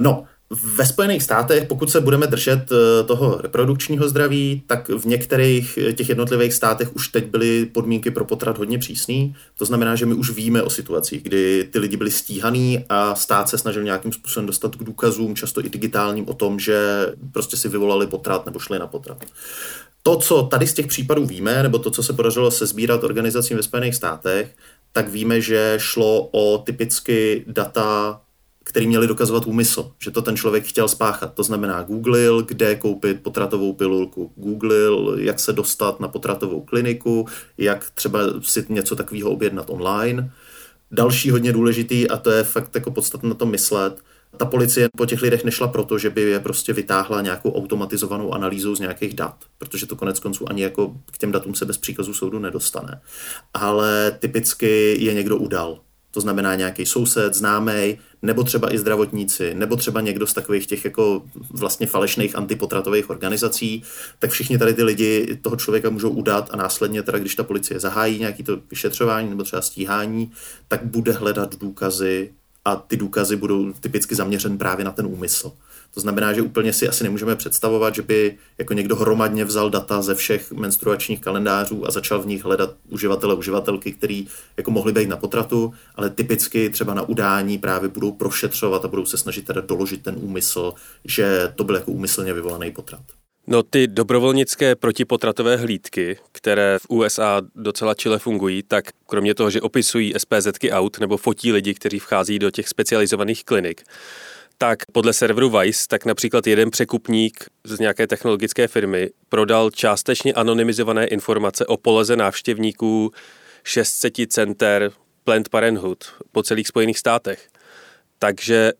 No, 0.00 0.26
ve 0.50 0.86
Spojených 0.86 1.22
státech, 1.22 1.64
pokud 1.66 1.90
se 1.90 2.00
budeme 2.00 2.26
držet 2.26 2.72
eh, 2.72 3.04
toho 3.04 3.38
reprodukčního 3.40 4.08
zdraví, 4.08 4.62
tak 4.66 4.88
v 4.88 5.04
některých 5.04 5.78
eh, 5.78 5.92
těch 5.92 6.08
jednotlivých 6.08 6.54
státech 6.54 6.96
už 6.96 7.08
teď 7.08 7.26
byly 7.26 7.66
podmínky 7.66 8.10
pro 8.10 8.24
potrat 8.24 8.58
hodně 8.58 8.78
přísný. 8.78 9.34
To 9.58 9.64
znamená, 9.64 9.96
že 9.96 10.06
my 10.06 10.14
už 10.14 10.30
víme 10.30 10.62
o 10.62 10.70
situacích, 10.70 11.22
kdy 11.22 11.68
ty 11.72 11.78
lidi 11.78 11.96
byli 11.96 12.10
stíhaný 12.10 12.84
a 12.88 13.14
stát 13.14 13.48
se 13.48 13.58
snažil 13.58 13.82
nějakým 13.82 14.12
způsobem 14.12 14.46
dostat 14.46 14.76
k 14.76 14.84
důkazům, 14.84 15.36
často 15.36 15.64
i 15.64 15.68
digitálním, 15.68 16.28
o 16.28 16.34
tom, 16.34 16.58
že 16.58 17.06
prostě 17.32 17.56
si 17.56 17.68
vyvolali 17.68 18.06
potrat 18.06 18.46
nebo 18.46 18.58
šli 18.58 18.78
na 18.78 18.86
potrat. 18.86 19.24
To, 20.02 20.16
co 20.16 20.42
tady 20.42 20.66
z 20.66 20.74
těch 20.74 20.86
případů 20.86 21.26
víme, 21.26 21.62
nebo 21.62 21.78
to, 21.78 21.90
co 21.90 22.02
se 22.02 22.12
podařilo 22.12 22.50
sezbírat 22.50 23.04
organizacím 23.04 23.56
ve 23.56 23.62
Spojených 23.62 23.94
státech, 23.94 24.54
tak 24.92 25.08
víme, 25.08 25.40
že 25.40 25.74
šlo 25.76 26.28
o 26.32 26.58
typicky 26.58 27.44
data 27.46 28.20
který 28.68 28.86
měli 28.86 29.06
dokazovat 29.06 29.46
úmysl, 29.46 29.92
že 29.98 30.10
to 30.10 30.22
ten 30.22 30.36
člověk 30.36 30.64
chtěl 30.64 30.88
spáchat. 30.88 31.34
To 31.34 31.42
znamená, 31.42 31.82
googlil, 31.82 32.42
kde 32.42 32.74
koupit 32.74 33.22
potratovou 33.22 33.72
pilulku, 33.72 34.32
googlil, 34.36 35.16
jak 35.18 35.40
se 35.40 35.52
dostat 35.52 36.00
na 36.00 36.08
potratovou 36.08 36.60
kliniku, 36.60 37.26
jak 37.58 37.90
třeba 37.90 38.18
si 38.42 38.66
něco 38.68 38.96
takového 38.96 39.30
objednat 39.30 39.70
online. 39.70 40.30
Další 40.90 41.30
hodně 41.30 41.52
důležitý, 41.52 42.08
a 42.08 42.16
to 42.16 42.30
je 42.30 42.44
fakt 42.44 42.74
jako 42.74 42.90
podstatné 42.90 43.28
na 43.28 43.34
to 43.34 43.46
myslet, 43.46 43.98
ta 44.36 44.44
policie 44.44 44.88
po 44.96 45.06
těch 45.06 45.22
lidech 45.22 45.44
nešla 45.44 45.68
proto, 45.68 45.98
že 45.98 46.10
by 46.10 46.22
je 46.22 46.40
prostě 46.40 46.72
vytáhla 46.72 47.20
nějakou 47.20 47.52
automatizovanou 47.52 48.34
analýzou 48.34 48.74
z 48.74 48.80
nějakých 48.80 49.14
dat, 49.14 49.36
protože 49.58 49.86
to 49.86 49.96
konec 49.96 50.20
konců 50.20 50.50
ani 50.50 50.62
jako 50.62 50.96
k 51.10 51.18
těm 51.18 51.32
datům 51.32 51.54
se 51.54 51.64
bez 51.64 51.78
příkazu 51.78 52.14
soudu 52.14 52.38
nedostane. 52.38 53.00
Ale 53.54 54.16
typicky 54.18 54.96
je 55.04 55.14
někdo 55.14 55.36
udal. 55.36 55.80
To 56.10 56.20
znamená 56.20 56.54
nějaký 56.54 56.86
soused, 56.86 57.34
známý, 57.34 57.98
nebo 58.22 58.44
třeba 58.44 58.74
i 58.74 58.78
zdravotníci, 58.78 59.54
nebo 59.54 59.76
třeba 59.76 60.00
někdo 60.00 60.26
z 60.26 60.32
takových 60.32 60.66
těch 60.66 60.84
jako 60.84 61.22
vlastně 61.50 61.86
falešných 61.86 62.36
antipotratových 62.36 63.10
organizací, 63.10 63.82
tak 64.18 64.30
všichni 64.30 64.58
tady 64.58 64.74
ty 64.74 64.82
lidi 64.82 65.38
toho 65.42 65.56
člověka 65.56 65.90
můžou 65.90 66.10
udat 66.10 66.48
a 66.52 66.56
následně 66.56 67.02
teda, 67.02 67.18
když 67.18 67.34
ta 67.34 67.44
policie 67.44 67.80
zahájí 67.80 68.18
nějaký 68.18 68.42
to 68.42 68.60
vyšetřování 68.70 69.30
nebo 69.30 69.42
třeba 69.42 69.62
stíhání, 69.62 70.32
tak 70.68 70.84
bude 70.84 71.12
hledat 71.12 71.54
důkazy 71.54 72.32
a 72.64 72.76
ty 72.76 72.96
důkazy 72.96 73.36
budou 73.36 73.72
typicky 73.72 74.14
zaměřen 74.14 74.58
právě 74.58 74.84
na 74.84 74.92
ten 74.92 75.06
úmysl. 75.06 75.52
To 75.94 76.00
znamená, 76.00 76.32
že 76.32 76.42
úplně 76.42 76.72
si 76.72 76.88
asi 76.88 77.04
nemůžeme 77.04 77.36
představovat, 77.36 77.94
že 77.94 78.02
by 78.02 78.38
jako 78.58 78.72
někdo 78.74 78.96
hromadně 78.96 79.44
vzal 79.44 79.70
data 79.70 80.02
ze 80.02 80.14
všech 80.14 80.52
menstruačních 80.52 81.20
kalendářů 81.20 81.86
a 81.86 81.90
začal 81.90 82.22
v 82.22 82.26
nich 82.26 82.44
hledat 82.44 82.74
uživatele, 82.88 83.34
uživatelky, 83.34 83.92
který 83.92 84.26
jako 84.56 84.70
mohli 84.70 84.92
být 84.92 85.08
na 85.08 85.16
potratu, 85.16 85.74
ale 85.94 86.10
typicky 86.10 86.70
třeba 86.70 86.94
na 86.94 87.02
udání 87.02 87.58
právě 87.58 87.88
budou 87.88 88.12
prošetřovat 88.12 88.84
a 88.84 88.88
budou 88.88 89.06
se 89.06 89.16
snažit 89.16 89.44
teda 89.46 89.60
doložit 89.60 90.02
ten 90.02 90.14
úmysl, 90.18 90.74
že 91.04 91.52
to 91.54 91.64
byl 91.64 91.74
jako 91.74 91.90
úmyslně 91.90 92.32
vyvolaný 92.32 92.70
potrat. 92.70 93.02
No 93.50 93.62
ty 93.62 93.86
dobrovolnické 93.86 94.76
protipotratové 94.76 95.56
hlídky, 95.56 96.18
které 96.32 96.78
v 96.78 96.86
USA 96.88 97.42
docela 97.54 97.94
čile 97.94 98.18
fungují, 98.18 98.62
tak 98.62 98.84
kromě 99.06 99.34
toho, 99.34 99.50
že 99.50 99.60
opisují 99.60 100.14
SPZky 100.16 100.72
aut 100.72 100.98
nebo 101.00 101.16
fotí 101.16 101.52
lidi, 101.52 101.74
kteří 101.74 101.98
vchází 101.98 102.38
do 102.38 102.50
těch 102.50 102.68
specializovaných 102.68 103.44
klinik, 103.44 103.82
tak 104.58 104.78
podle 104.92 105.12
serveru 105.12 105.58
Vice, 105.58 105.88
tak 105.88 106.04
například 106.04 106.46
jeden 106.46 106.70
překupník 106.70 107.44
z 107.64 107.78
nějaké 107.78 108.06
technologické 108.06 108.68
firmy 108.68 109.10
prodal 109.28 109.70
částečně 109.70 110.32
anonymizované 110.32 111.06
informace 111.06 111.66
o 111.66 111.76
poleze 111.76 112.16
návštěvníků 112.16 113.10
600 113.64 114.14
center 114.28 114.92
Planned 115.24 115.48
Parenthood 115.48 116.04
po 116.32 116.42
celých 116.42 116.68
Spojených 116.68 116.98
státech. 116.98 117.48
Takže 118.18 118.72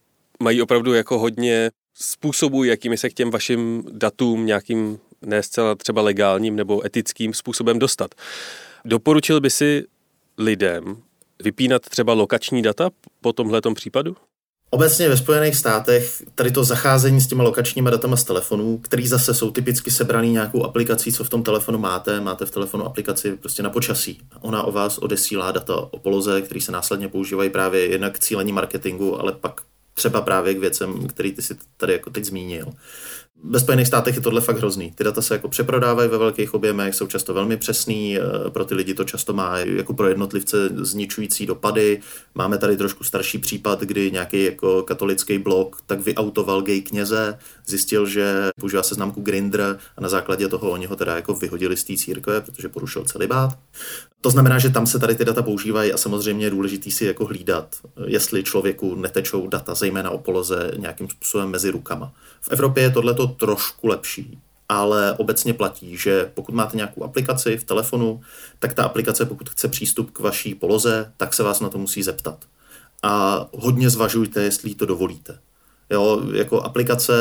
mají 0.42 0.62
opravdu 0.62 0.94
jako 0.94 1.18
hodně 1.18 1.70
způsobů, 1.94 2.64
jakými 2.64 2.96
se 2.96 3.10
k 3.10 3.14
těm 3.14 3.30
vašim 3.30 3.84
datům 3.92 4.46
nějakým 4.46 4.98
ne 5.22 5.42
zcela 5.42 5.74
třeba 5.74 6.02
legálním 6.02 6.56
nebo 6.56 6.86
etickým 6.86 7.34
způsobem 7.34 7.78
dostat. 7.78 8.14
Doporučil 8.84 9.40
by 9.40 9.50
si 9.50 9.84
lidem 10.38 11.02
vypínat 11.42 11.82
třeba 11.82 12.12
lokační 12.12 12.62
data 12.62 12.90
po 13.20 13.32
tomhle 13.32 13.60
případu? 13.74 14.16
Obecně 14.70 15.08
ve 15.08 15.16
Spojených 15.16 15.56
státech 15.56 16.22
tady 16.34 16.50
to 16.50 16.64
zacházení 16.64 17.20
s 17.20 17.26
těma 17.26 17.44
lokačníma 17.44 17.90
datama 17.90 18.16
z 18.16 18.24
telefonů, 18.24 18.78
který 18.78 19.08
zase 19.08 19.34
jsou 19.34 19.50
typicky 19.50 19.90
sebraný 19.90 20.32
nějakou 20.32 20.64
aplikací, 20.64 21.12
co 21.12 21.24
v 21.24 21.28
tom 21.28 21.42
telefonu 21.42 21.78
máte. 21.78 22.20
Máte 22.20 22.46
v 22.46 22.50
telefonu 22.50 22.84
aplikaci 22.86 23.36
prostě 23.36 23.62
na 23.62 23.70
počasí. 23.70 24.20
Ona 24.40 24.62
o 24.62 24.72
vás 24.72 24.98
odesílá 24.98 25.52
data 25.52 25.74
o 25.76 25.98
poloze, 25.98 26.42
které 26.42 26.60
se 26.60 26.72
následně 26.72 27.08
používají 27.08 27.50
právě 27.50 27.86
jednak 27.86 28.14
k 28.14 28.18
cílení 28.18 28.52
marketingu, 28.52 29.20
ale 29.20 29.32
pak 29.32 29.60
třeba 29.94 30.20
právě 30.20 30.54
k 30.54 30.58
věcem, 30.58 31.08
který 31.08 31.32
ty 31.32 31.42
si 31.42 31.56
tady 31.76 31.92
jako 31.92 32.10
teď 32.10 32.24
zmínil. 32.24 32.66
Ve 33.44 33.60
Spojených 33.60 33.86
státech 33.86 34.16
je 34.16 34.20
tohle 34.22 34.40
fakt 34.40 34.58
hrozný. 34.58 34.92
Ty 34.92 35.04
data 35.04 35.22
se 35.22 35.34
jako 35.34 35.48
přeprodávají 35.48 36.10
ve 36.10 36.18
velkých 36.18 36.54
objemech, 36.54 36.94
jsou 36.94 37.06
často 37.06 37.34
velmi 37.34 37.56
přesný, 37.56 38.18
eh, 38.18 38.50
pro 38.50 38.64
ty 38.64 38.74
lidi 38.74 38.94
to 38.94 39.04
často 39.04 39.32
má 39.32 39.58
jako 39.58 39.94
pro 39.94 40.08
jednotlivce 40.08 40.68
zničující 40.68 41.46
dopady. 41.46 42.00
Máme 42.34 42.58
tady 42.58 42.76
trošku 42.76 43.04
starší 43.04 43.38
případ, 43.38 43.80
kdy 43.80 44.10
nějaký 44.10 44.44
jako 44.44 44.82
katolický 44.82 45.38
blok 45.38 45.78
tak 45.86 46.00
vyautoval 46.00 46.62
gay 46.62 46.80
kněze, 46.80 47.38
zjistil, 47.66 48.06
že 48.06 48.48
používá 48.60 48.82
se 48.82 48.94
známku 48.94 49.20
Grindr 49.20 49.78
a 49.96 50.00
na 50.00 50.08
základě 50.08 50.48
toho 50.48 50.70
oni 50.70 50.86
ho 50.86 50.96
teda 50.96 51.16
jako 51.16 51.34
vyhodili 51.34 51.76
z 51.76 51.84
té 51.84 51.96
církve, 51.96 52.40
protože 52.40 52.68
porušil 52.68 53.04
celibát. 53.04 53.58
To 54.20 54.30
znamená, 54.30 54.58
že 54.58 54.70
tam 54.70 54.86
se 54.86 54.98
tady 54.98 55.14
ty 55.14 55.24
data 55.24 55.42
používají 55.42 55.92
a 55.92 55.96
samozřejmě 55.96 56.46
je 56.46 56.50
důležitý 56.50 56.90
si 56.90 57.04
jako 57.04 57.24
hlídat, 57.24 57.76
jestli 58.06 58.44
člověku 58.44 58.94
netečou 58.94 59.48
data, 59.48 59.74
zejména 59.74 60.10
o 60.10 60.18
poloze, 60.18 60.70
nějakým 60.76 61.08
způsobem 61.08 61.48
mezi 61.48 61.70
rukama. 61.70 62.12
V 62.40 62.48
Evropě 62.50 62.82
je 62.82 62.90
tohleto 62.90 63.27
trošku 63.28 63.88
lepší, 63.88 64.38
ale 64.68 65.12
obecně 65.12 65.54
platí, 65.54 65.96
že 65.96 66.30
pokud 66.34 66.54
máte 66.54 66.76
nějakou 66.76 67.04
aplikaci 67.04 67.56
v 67.56 67.64
telefonu, 67.64 68.20
tak 68.58 68.74
ta 68.74 68.84
aplikace, 68.84 69.26
pokud 69.26 69.48
chce 69.48 69.68
přístup 69.68 70.10
k 70.10 70.18
vaší 70.18 70.54
poloze, 70.54 71.12
tak 71.16 71.34
se 71.34 71.42
vás 71.42 71.60
na 71.60 71.68
to 71.68 71.78
musí 71.78 72.02
zeptat. 72.02 72.44
A 73.02 73.46
hodně 73.52 73.90
zvažujte, 73.90 74.42
jestli 74.42 74.74
to 74.74 74.86
dovolíte. 74.86 75.38
Jo, 75.90 76.22
jako 76.32 76.60
aplikace 76.60 77.14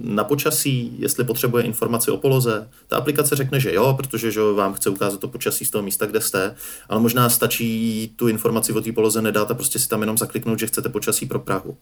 na 0.00 0.24
počasí, 0.24 0.96
jestli 0.98 1.24
potřebuje 1.24 1.64
informaci 1.64 2.10
o 2.10 2.16
poloze, 2.16 2.68
ta 2.88 2.96
aplikace 2.96 3.36
řekne, 3.36 3.60
že 3.60 3.74
jo, 3.74 3.94
protože 3.96 4.30
že 4.30 4.40
vám 4.40 4.74
chce 4.74 4.90
ukázat 4.90 5.20
to 5.20 5.28
počasí 5.28 5.64
z 5.64 5.70
toho 5.70 5.82
místa, 5.82 6.06
kde 6.06 6.20
jste, 6.20 6.54
ale 6.88 7.00
možná 7.00 7.28
stačí 7.28 8.12
tu 8.16 8.28
informaci 8.28 8.72
o 8.72 8.80
té 8.80 8.92
poloze 8.92 9.22
nedát 9.22 9.50
a 9.50 9.54
prostě 9.54 9.78
si 9.78 9.88
tam 9.88 10.00
jenom 10.00 10.18
zakliknout, 10.18 10.58
že 10.58 10.66
chcete 10.66 10.88
počasí 10.88 11.26
pro 11.26 11.38
Prahu. 11.38 11.76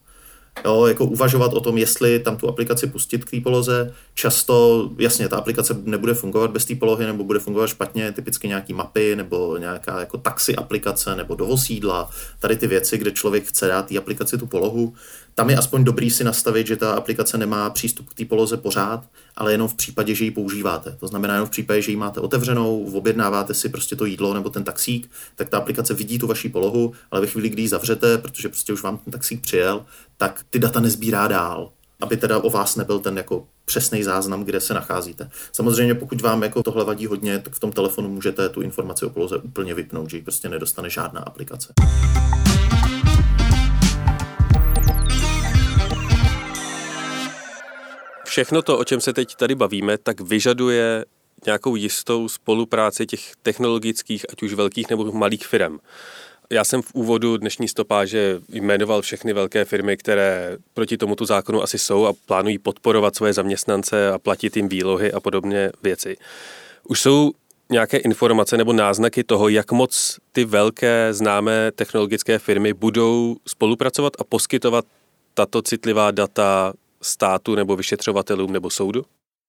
Jo, 0.65 0.87
jako 0.87 1.05
uvažovat 1.05 1.53
o 1.53 1.61
tom, 1.61 1.79
jestli 1.79 2.19
tam 2.19 2.37
tu 2.37 2.49
aplikaci 2.49 2.87
pustit 2.87 3.25
k 3.25 3.31
té 3.31 3.41
poloze. 3.41 3.95
Často, 4.15 4.91
jasně, 4.99 5.29
ta 5.29 5.37
aplikace 5.37 5.77
nebude 5.85 6.15
fungovat 6.15 6.51
bez 6.51 6.65
té 6.65 6.75
polohy, 6.75 7.07
nebo 7.07 7.25
bude 7.25 7.39
fungovat 7.39 7.67
špatně, 7.67 8.13
typicky 8.13 8.49
nějaký 8.49 8.73
mapy, 8.73 9.17
nebo 9.17 9.57
nějaká 9.57 10.01
jako 10.01 10.19
taxi 10.19 10.57
aplikace, 10.57 11.17
nebo 11.17 11.35
dovozídla, 11.35 12.11
tady 12.39 12.57
ty 12.57 12.67
věci, 12.67 12.99
kde 12.99 13.11
člověk 13.11 13.45
chce 13.45 13.69
dát 13.69 13.87
té 13.87 13.99
aplikaci 13.99 14.39
tu 14.39 14.47
polohu. 14.47 14.95
Tam 15.37 15.51
je 15.51 15.57
aspoň 15.57 15.85
dobrý 15.85 16.11
si 16.11 16.25
nastavit, 16.25 16.67
že 16.67 16.77
ta 16.77 16.95
aplikace 16.95 17.39
nemá 17.39 17.71
přístup 17.71 18.09
k 18.09 18.15
té 18.15 18.25
poloze 18.25 18.57
pořád, 18.57 19.05
ale 19.37 19.53
jenom 19.53 19.69
v 19.69 19.75
případě, 19.75 20.15
že 20.15 20.25
ji 20.25 20.31
používáte. 20.31 20.97
To 21.01 21.09
znamená 21.09 21.35
jenom 21.35 21.47
v 21.47 21.51
případě, 21.51 21.83
že 21.83 21.93
ji 21.93 21.97
máte 21.97 22.21
otevřenou, 22.21 22.85
objednáváte 22.85 23.55
si 23.55 23.69
prostě 23.69 23.97
to 23.97 24.05
jídlo 24.05 24.35
nebo 24.35 24.51
ten 24.51 24.65
taxík, 24.65 25.11
tak 25.37 25.49
ta 25.49 25.59
aplikace 25.59 25.95
vidí 25.95 26.19
tu 26.19 26.27
vaši 26.27 26.49
polohu, 26.49 26.93
ale 27.11 27.21
ve 27.21 27.27
chvíli, 27.27 27.49
kdy 27.49 27.63
ji 27.63 27.69
zavřete, 27.69 28.19
protože 28.19 28.49
prostě 28.49 28.73
už 28.73 28.83
vám 28.83 28.99
ten 28.99 29.13
taxík 29.13 29.41
přijel, 29.41 29.85
tak 30.17 30.45
ty 30.51 30.59
data 30.59 30.81
nezbírá 30.81 31.29
dál 31.29 31.71
aby 32.01 32.17
teda 32.17 32.39
o 32.39 32.51
vás 32.51 32.77
nebyl 32.77 32.99
ten 32.99 33.17
jako 33.17 33.47
přesný 33.65 34.03
záznam, 34.03 34.45
kde 34.45 34.61
se 34.61 34.75
nacházíte. 34.75 35.31
Samozřejmě 35.53 35.95
pokud 35.95 36.21
vám 36.21 36.43
jako 36.43 36.63
tohle 36.63 36.85
vadí 36.85 37.07
hodně, 37.07 37.39
tak 37.39 37.55
v 37.55 37.61
tom 37.61 37.73
telefonu 37.73 38.09
můžete 38.09 38.49
tu 38.49 38.61
informaci 38.61 39.07
o 39.07 39.11
poloze 39.11 39.37
úplně 39.37 39.75
vypnout, 39.75 40.11
že 40.11 40.17
ji 40.17 40.23
prostě 40.23 40.49
nedostane 40.49 40.91
žádná 40.91 41.21
aplikace. 41.21 41.73
Všechno 48.35 48.63
to, 48.63 48.79
o 48.79 48.85
čem 48.85 49.01
se 49.01 49.13
teď 49.13 49.35
tady 49.35 49.55
bavíme, 49.55 49.99
tak 49.99 50.21
vyžaduje 50.21 51.05
nějakou 51.47 51.77
jistou 51.77 52.29
spolupráci 52.29 53.07
těch 53.07 53.33
technologických, 53.43 54.27
ať 54.33 54.43
už 54.43 54.55
velkých 54.55 54.91
nebo 54.91 55.13
malých 55.13 55.47
firm. 55.47 55.79
Já 56.51 56.65
jsem 56.65 56.83
v 56.83 56.95
úvodu 56.95 57.37
dnešní 57.37 57.69
stopáže 57.69 58.41
jmenoval 58.49 59.03
všechny 59.03 59.33
velké 59.33 59.65
firmy, 59.65 59.97
které 59.97 60.57
proti 60.73 60.97
tomuto 60.97 61.27
zákonu 61.27 61.63
asi 61.63 61.79
jsou 61.79 62.07
a 62.07 62.13
plánují 62.27 62.59
podporovat 62.59 63.17
svoje 63.17 63.33
zaměstnance 63.33 64.11
a 64.11 64.19
platit 64.19 64.57
jim 64.57 64.69
výlohy 64.69 65.13
a 65.13 65.21
podobně 65.21 65.71
věci. 65.83 66.17
Už 66.89 67.01
jsou 67.01 67.33
nějaké 67.71 67.97
informace 67.97 68.57
nebo 68.57 68.73
náznaky 68.73 69.25
toho, 69.25 69.49
jak 69.49 69.73
moc 69.73 70.19
ty 70.33 70.45
velké 70.45 71.09
známé 71.11 71.73
technologické 71.73 72.39
firmy 72.39 72.73
budou 72.73 73.37
spolupracovat 73.47 74.13
a 74.19 74.25
poskytovat 74.25 74.85
tato 75.35 75.63
citlivá 75.63 76.11
data 76.11 76.73
státu 77.05 77.55
nebo 77.55 77.77
vyšetřovatelům 77.77 78.53
nebo 78.53 78.71
soudu? 78.71 79.05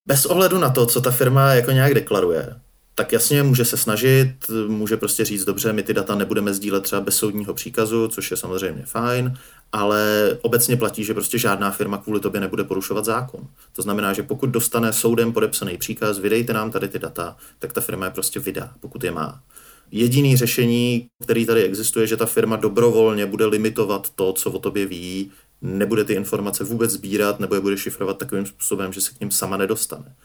Bez 0.08 0.26
ohledu 0.26 0.60
na 0.60 0.70
to, 0.70 0.86
co 0.86 1.02
ta 1.02 1.12
firma 1.12 1.54
jako 1.54 1.72
nějak 1.72 1.94
deklaruje, 1.94 2.56
tak 2.96 3.12
jasně 3.12 3.44
může 3.44 3.66
se 3.66 3.78
snažit, 3.78 4.36
může 4.68 4.98
prostě 4.98 5.26
říct, 5.26 5.46
dobře, 5.46 5.74
my 5.74 5.84
ty 5.84 5.94
data 5.94 6.16
nebudeme 6.16 6.54
sdílet 6.54 6.84
třeba 6.84 7.02
bez 7.02 7.16
soudního 7.16 7.54
příkazu, 7.54 8.08
což 8.08 8.32
je 8.32 8.38
samozřejmě 8.38 8.84
fajn, 8.86 9.38
ale 9.72 10.30
obecně 10.42 10.78
platí, 10.78 11.04
že 11.04 11.14
prostě 11.14 11.38
žádná 11.40 11.72
firma 11.72 11.98
kvůli 11.98 12.20
tobě 12.20 12.42
nebude 12.42 12.64
porušovat 12.64 13.06
zákon. 13.06 13.42
To 13.74 13.82
znamená, 13.82 14.14
že 14.14 14.24
pokud 14.24 14.50
dostane 14.50 14.94
soudem 14.94 15.34
podepsaný 15.34 15.78
příkaz, 15.78 16.20
vydejte 16.20 16.54
nám 16.54 16.72
tady 16.72 16.88
ty 16.88 17.00
data, 17.00 17.38
tak 17.60 17.74
ta 17.74 17.82
firma 17.82 18.06
je 18.06 18.12
prostě 18.12 18.40
vydá, 18.40 18.74
pokud 18.80 19.04
je 19.04 19.12
má. 19.12 19.42
Jediný 19.92 20.38
řešení, 20.38 21.08
který 21.24 21.46
tady 21.46 21.64
existuje, 21.64 22.08
že 22.08 22.18
ta 22.18 22.26
firma 22.26 22.56
dobrovolně 22.56 23.26
bude 23.26 23.46
limitovat 23.46 24.10
to, 24.10 24.34
co 24.34 24.52
o 24.52 24.60
tobě 24.60 24.86
ví, 24.86 25.32
nebude 25.62 26.04
ty 26.04 26.14
informace 26.14 26.64
vůbec 26.64 26.92
sbírat 26.92 27.40
nebo 27.40 27.56
je 27.56 27.62
bude 27.62 27.78
šifrovat 27.78 28.18
takovým 28.18 28.46
způsobem, 28.46 28.94
že 28.94 29.02
se 29.02 29.12
k 29.12 29.20
ním 29.20 29.32
sama 29.32 29.58
nedostane. 29.58 30.16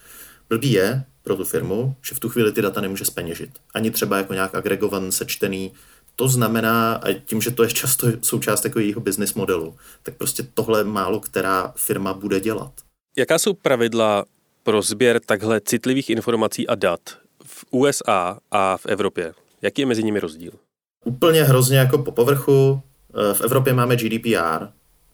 Blbý 0.48 0.72
je 0.72 1.04
pro 1.22 1.36
tu 1.36 1.44
firmu, 1.44 1.94
že 2.02 2.14
v 2.14 2.20
tu 2.20 2.28
chvíli 2.28 2.52
ty 2.52 2.62
data 2.62 2.80
nemůže 2.80 3.04
speněžit. 3.04 3.50
Ani 3.74 3.90
třeba 3.90 4.16
jako 4.16 4.34
nějak 4.34 4.54
agregovan, 4.54 5.12
sečtený. 5.12 5.72
To 6.16 6.28
znamená, 6.28 6.94
a 6.94 7.12
tím, 7.12 7.40
že 7.40 7.50
to 7.50 7.62
je 7.62 7.70
často 7.70 8.06
součást 8.22 8.64
jako 8.64 8.78
jejího 8.78 9.00
business 9.00 9.34
modelu, 9.34 9.76
tak 10.02 10.14
prostě 10.14 10.42
tohle 10.54 10.84
málo 10.84 11.20
která 11.20 11.72
firma 11.76 12.14
bude 12.14 12.40
dělat. 12.40 12.72
Jaká 13.16 13.38
jsou 13.38 13.52
pravidla 13.52 14.24
pro 14.62 14.82
sběr 14.82 15.20
takhle 15.20 15.60
citlivých 15.60 16.10
informací 16.10 16.68
a 16.68 16.74
dat 16.74 17.00
v 17.44 17.64
USA 17.70 18.38
a 18.50 18.76
v 18.76 18.86
Evropě? 18.86 19.32
Jaký 19.62 19.82
je 19.82 19.86
mezi 19.86 20.02
nimi 20.02 20.20
rozdíl? 20.20 20.52
Úplně 21.04 21.44
hrozně 21.44 21.78
jako 21.78 21.98
po 21.98 22.12
povrchu. 22.12 22.82
V 23.32 23.40
Evropě 23.40 23.72
máme 23.72 23.96
GDPR, 23.96 24.66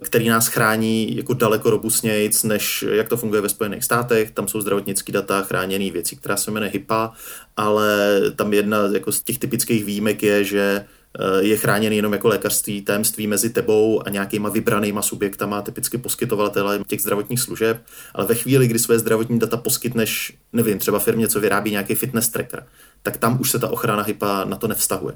který 0.02 0.28
nás 0.28 0.46
chrání 0.46 1.16
jako 1.16 1.34
daleko 1.34 1.70
robustnějc, 1.70 2.42
než 2.42 2.84
jak 2.90 3.08
to 3.08 3.16
funguje 3.16 3.40
ve 3.40 3.48
Spojených 3.48 3.84
státech. 3.84 4.30
Tam 4.30 4.48
jsou 4.48 4.60
zdravotnické 4.60 5.12
data 5.12 5.42
chráněné 5.42 5.90
věci, 5.90 6.16
která 6.16 6.36
se 6.36 6.50
jmenuje 6.50 6.72
HIPAA, 6.72 7.12
ale 7.56 8.20
tam 8.36 8.52
jedna 8.52 8.78
jako 8.92 9.12
z 9.12 9.22
těch 9.22 9.38
typických 9.38 9.84
výjimek 9.84 10.22
je, 10.22 10.44
že 10.44 10.84
eh, 11.18 11.42
je 11.42 11.56
chráněný 11.56 11.96
jenom 11.96 12.12
jako 12.12 12.28
lékařství, 12.28 12.82
tajemství 12.82 13.26
mezi 13.26 13.50
tebou 13.50 14.06
a 14.06 14.10
nějakýma 14.10 14.48
vybranýma 14.48 15.02
subjektama, 15.02 15.62
typicky 15.62 15.98
poskytovatele 15.98 16.80
těch 16.86 17.00
zdravotních 17.00 17.40
služeb, 17.40 17.82
ale 18.14 18.26
ve 18.26 18.34
chvíli, 18.34 18.68
kdy 18.68 18.78
své 18.78 18.98
zdravotní 18.98 19.38
data 19.38 19.56
poskytneš, 19.56 20.36
nevím, 20.52 20.78
třeba 20.78 20.98
firmě, 20.98 21.28
co 21.28 21.40
vyrábí 21.40 21.70
nějaký 21.70 21.94
fitness 21.94 22.28
tracker, 22.28 22.66
tak 23.02 23.16
tam 23.16 23.40
už 23.40 23.50
se 23.50 23.58
ta 23.58 23.68
ochrana 23.68 24.02
HIPAA 24.02 24.44
na 24.44 24.56
to 24.56 24.68
nevztahuje. 24.68 25.14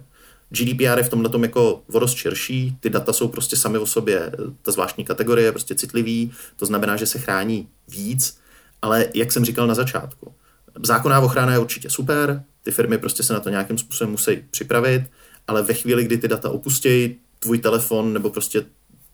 GDPR 0.51 0.99
je 0.99 1.03
v 1.03 1.09
tomhle 1.09 1.29
tom 1.29 1.43
jako 1.43 1.83
vodost 1.89 2.17
širší, 2.17 2.77
ty 2.81 2.91
data 2.91 3.13
jsou 3.13 3.29
prostě 3.29 3.57
sami 3.57 3.79
o 3.79 3.87
sobě, 3.87 4.33
ta 4.63 4.73
zvláštní 4.73 5.05
kategorie 5.05 5.47
je 5.47 5.53
prostě 5.53 5.75
citlivý, 5.75 6.33
to 6.57 6.67
znamená, 6.67 6.97
že 6.97 7.07
se 7.07 7.19
chrání 7.19 7.69
víc, 7.89 8.39
ale 8.83 9.07
jak 9.15 9.33
jsem 9.33 9.45
říkal 9.45 9.67
na 9.67 9.75
začátku, 9.75 10.35
zákonná 10.83 11.21
ochrana 11.21 11.53
je 11.53 11.59
určitě 11.59 11.91
super, 11.91 12.43
ty 12.63 12.71
firmy 12.71 12.99
prostě 12.99 13.23
se 13.23 13.33
na 13.33 13.41
to 13.41 13.49
nějakým 13.49 13.79
způsobem 13.79 14.11
musí 14.11 14.37
připravit, 14.51 15.03
ale 15.49 15.63
ve 15.63 15.75
chvíli, 15.75 16.05
kdy 16.05 16.19
ty 16.19 16.29
data 16.29 16.51
opustějí 16.51 17.17
tvůj 17.39 17.59
telefon 17.59 18.13
nebo 18.13 18.31
prostě 18.31 18.65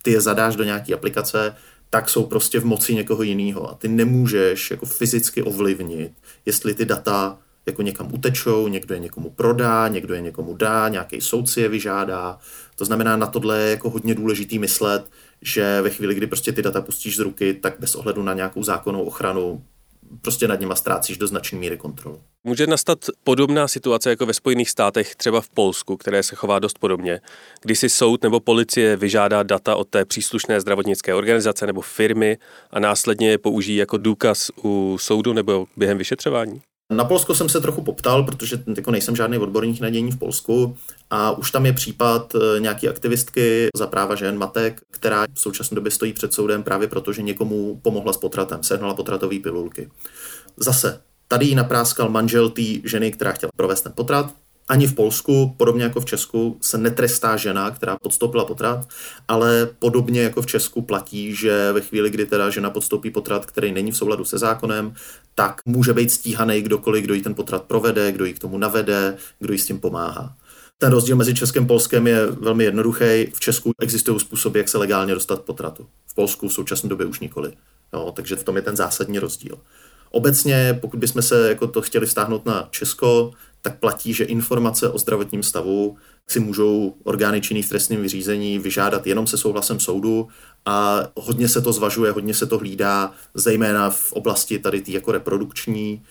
ty 0.02 0.10
je 0.12 0.20
zadáš 0.20 0.56
do 0.56 0.64
nějaké 0.64 0.94
aplikace, 0.94 1.54
tak 1.90 2.08
jsou 2.08 2.26
prostě 2.26 2.60
v 2.60 2.64
moci 2.64 2.94
někoho 2.94 3.22
jiného 3.22 3.70
a 3.70 3.74
ty 3.74 3.88
nemůžeš 3.88 4.70
jako 4.70 4.86
fyzicky 4.86 5.42
ovlivnit, 5.42 6.12
jestli 6.46 6.74
ty 6.74 6.84
data 6.84 7.38
jako 7.66 7.82
někam 7.82 8.14
utečou, 8.14 8.68
někdo 8.68 8.94
je 8.94 9.00
někomu 9.00 9.30
prodá, 9.30 9.88
někdo 9.88 10.14
je 10.14 10.20
někomu 10.20 10.56
dá, 10.56 10.88
nějaký 10.88 11.20
soudci 11.20 11.60
je 11.60 11.68
vyžádá. 11.68 12.38
To 12.74 12.84
znamená, 12.84 13.16
na 13.16 13.26
tohle 13.26 13.58
je 13.58 13.70
jako 13.70 13.90
hodně 13.90 14.14
důležitý 14.14 14.58
myslet, 14.58 15.10
že 15.42 15.80
ve 15.82 15.90
chvíli, 15.90 16.14
kdy 16.14 16.26
prostě 16.26 16.52
ty 16.52 16.62
data 16.62 16.80
pustíš 16.80 17.16
z 17.16 17.20
ruky, 17.20 17.54
tak 17.54 17.74
bez 17.80 17.94
ohledu 17.94 18.22
na 18.22 18.34
nějakou 18.34 18.62
zákonnou 18.62 19.02
ochranu 19.02 19.62
prostě 20.20 20.48
nad 20.48 20.60
nima 20.60 20.74
ztrácíš 20.74 21.18
do 21.18 21.26
značné 21.26 21.58
míry 21.58 21.76
kontrolu. 21.76 22.20
Může 22.44 22.66
nastat 22.66 22.98
podobná 23.24 23.68
situace 23.68 24.10
jako 24.10 24.26
ve 24.26 24.34
Spojených 24.34 24.70
státech, 24.70 25.16
třeba 25.16 25.40
v 25.40 25.48
Polsku, 25.48 25.96
které 25.96 26.22
se 26.22 26.36
chová 26.36 26.58
dost 26.58 26.78
podobně, 26.78 27.20
kdy 27.62 27.76
si 27.76 27.88
soud 27.88 28.22
nebo 28.22 28.40
policie 28.40 28.96
vyžádá 28.96 29.42
data 29.42 29.76
od 29.76 29.88
té 29.88 30.04
příslušné 30.04 30.60
zdravotnické 30.60 31.14
organizace 31.14 31.66
nebo 31.66 31.80
firmy 31.80 32.38
a 32.70 32.80
následně 32.80 33.30
je 33.30 33.38
použijí 33.38 33.78
jako 33.78 33.96
důkaz 33.96 34.50
u 34.64 34.96
soudu 35.00 35.32
nebo 35.32 35.66
během 35.76 35.98
vyšetřování? 35.98 36.62
Na 36.90 37.04
Polsko 37.04 37.34
jsem 37.34 37.48
se 37.48 37.60
trochu 37.60 37.82
poptal, 37.82 38.24
protože 38.24 38.62
jako 38.76 38.90
nejsem 38.90 39.16
žádný 39.16 39.38
odborník 39.38 39.80
na 39.80 39.90
dění 39.90 40.12
v 40.12 40.18
Polsku, 40.18 40.76
A 41.10 41.30
už 41.30 41.50
tam 41.50 41.66
je 41.66 41.72
případ 41.72 42.34
eh, 42.34 42.60
nějaký 42.60 42.88
aktivistky 42.88 43.68
za 43.76 43.86
práva 43.86 44.14
žen 44.14 44.38
matek, 44.38 44.80
která 44.90 45.26
v 45.34 45.40
současné 45.40 45.74
době 45.74 45.90
stojí 45.90 46.12
před 46.12 46.34
soudem 46.34 46.62
právě 46.62 46.88
proto, 46.88 47.12
že 47.12 47.22
někomu 47.22 47.80
pomohla 47.82 48.12
s 48.12 48.16
potratem, 48.16 48.62
sehnala 48.62 48.94
potratové 48.94 49.38
pilulky. 49.38 49.90
Zase, 50.56 51.00
tady 51.28 51.46
jí 51.46 51.54
napráskal 51.54 52.08
manžel 52.08 52.50
té 52.50 52.62
ženy, 52.84 53.12
která 53.12 53.32
chtěla 53.32 53.50
provést 53.56 53.80
ten 53.80 53.92
potrat, 53.96 54.34
ani 54.68 54.86
v 54.86 54.94
Polsku, 54.94 55.54
podobně 55.56 55.84
jako 55.84 56.00
v 56.00 56.04
Česku, 56.04 56.58
se 56.60 56.78
netrestá 56.78 57.36
žena, 57.36 57.70
která 57.70 57.96
podstoupila 57.96 58.44
potrat, 58.44 58.88
ale 59.28 59.68
podobně 59.78 60.22
jako 60.22 60.42
v 60.42 60.46
Česku 60.46 60.82
platí, 60.82 61.34
že 61.34 61.72
ve 61.72 61.80
chvíli, 61.80 62.10
kdy 62.10 62.26
teda 62.26 62.50
žena 62.50 62.70
podstoupí 62.70 63.10
potrat, 63.10 63.46
který 63.46 63.72
není 63.72 63.92
v 63.92 63.96
souladu 63.96 64.24
se 64.24 64.38
zákonem, 64.38 64.94
tak 65.34 65.60
může 65.66 65.92
být 65.92 66.12
stíhaný 66.12 66.62
kdokoliv, 66.62 67.04
kdo 67.04 67.14
jí 67.14 67.22
ten 67.22 67.34
potrat 67.34 67.62
provede, 67.62 68.12
kdo 68.12 68.24
jí 68.24 68.34
k 68.34 68.38
tomu 68.38 68.58
navede, 68.58 69.16
kdo 69.38 69.52
jí 69.52 69.58
s 69.58 69.66
tím 69.66 69.80
pomáhá. 69.80 70.36
Ten 70.78 70.92
rozdíl 70.92 71.16
mezi 71.16 71.34
Českem 71.34 71.64
a 71.64 71.66
Polskem 71.66 72.06
je 72.06 72.26
velmi 72.26 72.64
jednoduchý. 72.64 73.26
V 73.34 73.40
Česku 73.40 73.72
existují 73.82 74.20
způsoby, 74.20 74.58
jak 74.58 74.68
se 74.68 74.78
legálně 74.78 75.14
dostat 75.14 75.42
potratu. 75.42 75.86
V 76.06 76.14
Polsku 76.14 76.48
v 76.48 76.52
současné 76.52 76.88
době 76.88 77.06
už 77.06 77.20
nikoli. 77.20 77.52
Jo, 77.92 78.12
takže 78.16 78.36
v 78.36 78.44
tom 78.44 78.56
je 78.56 78.62
ten 78.62 78.76
zásadní 78.76 79.18
rozdíl. 79.18 79.58
Obecně, 80.10 80.78
pokud 80.80 81.00
bychom 81.00 81.22
se 81.22 81.48
jako 81.48 81.66
to 81.66 81.82
chtěli 81.82 82.06
stáhnout 82.06 82.46
na 82.46 82.68
Česko, 82.70 83.30
tak 83.66 83.78
platí, 83.78 84.14
že 84.14 84.24
informace 84.24 84.88
o 84.88 84.98
zdravotním 84.98 85.42
stavu 85.42 85.96
si 86.28 86.40
můžou 86.40 86.94
orgány 87.04 87.40
činný 87.40 87.62
v 87.62 87.68
trestním 87.68 88.02
vyřízení 88.02 88.58
vyžádat 88.58 89.06
jenom 89.06 89.26
se 89.26 89.38
souhlasem 89.38 89.80
soudu 89.80 90.28
a 90.66 91.02
hodně 91.16 91.48
se 91.48 91.60
to 91.60 91.72
zvažuje, 91.72 92.12
hodně 92.12 92.34
se 92.34 92.46
to 92.46 92.58
hlídá, 92.58 93.12
zejména 93.34 93.90
v 93.90 94.12
oblasti 94.12 94.58
tady 94.58 94.80
tý 94.80 94.92
jako 94.92 95.12
reprodukční. 95.12 96.02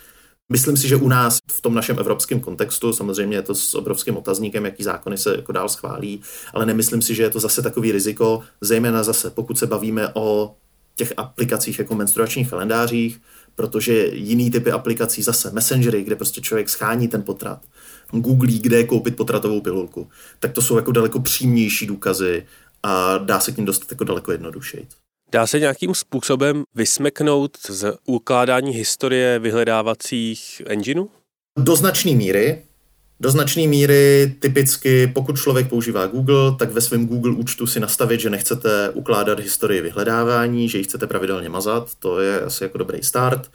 Myslím 0.52 0.78
si, 0.78 0.88
že 0.88 0.96
u 0.96 1.08
nás 1.08 1.38
v 1.52 1.62
tom 1.62 1.74
našem 1.74 2.00
evropském 2.00 2.40
kontextu, 2.40 2.94
samozřejmě 2.94 3.38
je 3.38 3.42
to 3.42 3.56
s 3.56 3.76
obrovským 3.76 4.18
otazníkem, 4.18 4.66
jaký 4.66 4.84
zákony 4.84 5.18
se 5.18 5.36
jako 5.36 5.52
dál 5.52 5.70
schválí, 5.70 6.22
ale 6.54 6.66
nemyslím 6.66 7.02
si, 7.02 7.16
že 7.16 7.24
je 7.24 7.30
to 7.30 7.40
zase 7.40 7.62
takový 7.62 7.92
riziko, 7.92 8.44
zejména 8.62 9.04
zase, 9.04 9.30
pokud 9.30 9.60
se 9.60 9.68
bavíme 9.68 10.10
o 10.14 10.56
těch 10.96 11.14
aplikacích 11.18 11.80
jako 11.80 11.96
menstruačních 11.96 12.50
kalendářích, 12.50 13.22
protože 13.56 14.08
jiný 14.14 14.52
typy 14.52 14.72
aplikací 14.72 15.24
zase, 15.24 15.52
messengery, 15.52 16.04
kde 16.04 16.16
prostě 16.16 16.42
člověk 16.42 16.70
schání 16.70 17.08
ten 17.08 17.24
potrat, 17.24 17.62
googlí, 18.12 18.60
kde 18.60 18.84
koupit 18.84 19.16
potratovou 19.16 19.62
pilulku, 19.62 20.10
tak 20.40 20.52
to 20.52 20.62
jsou 20.62 20.76
jako 20.76 20.92
daleko 20.92 21.20
přímější 21.20 21.86
důkazy 21.86 22.46
a 22.84 23.18
dá 23.18 23.40
se 23.40 23.52
k 23.52 23.58
ním 23.58 23.66
dostat 23.66 23.92
jako 23.92 24.04
daleko 24.04 24.32
jednodušeji. 24.32 24.88
Dá 25.32 25.48
se 25.48 25.60
nějakým 25.60 25.96
způsobem 25.96 26.64
vysmeknout 26.76 27.58
z 27.70 27.98
ukládání 28.06 28.72
historie 28.72 29.40
vyhledávacích 29.40 30.62
engineů? 30.66 31.10
Do 31.60 31.76
značné 31.76 32.12
míry, 32.12 32.65
do 33.20 33.32
značné 33.32 33.68
míry 33.68 34.36
typicky, 34.40 35.08
pokud 35.08 35.38
člověk 35.38 35.70
používá 35.70 36.08
Google, 36.08 36.56
tak 36.60 36.72
ve 36.72 36.82
svém 36.82 37.08
Google 37.08 37.32
účtu 37.32 37.68
si 37.68 37.80
nastavit, 37.80 38.20
že 38.20 38.30
nechcete 38.30 38.90
ukládat 38.90 39.40
historii 39.40 39.82
vyhledávání, 39.82 40.70
že 40.70 40.78
ji 40.78 40.84
chcete 40.84 41.08
pravidelně 41.08 41.50
mazat, 41.50 41.90
to 42.00 42.20
je 42.20 42.42
asi 42.42 42.64
jako 42.64 42.78
dobrý 42.78 43.04
start. 43.04 43.52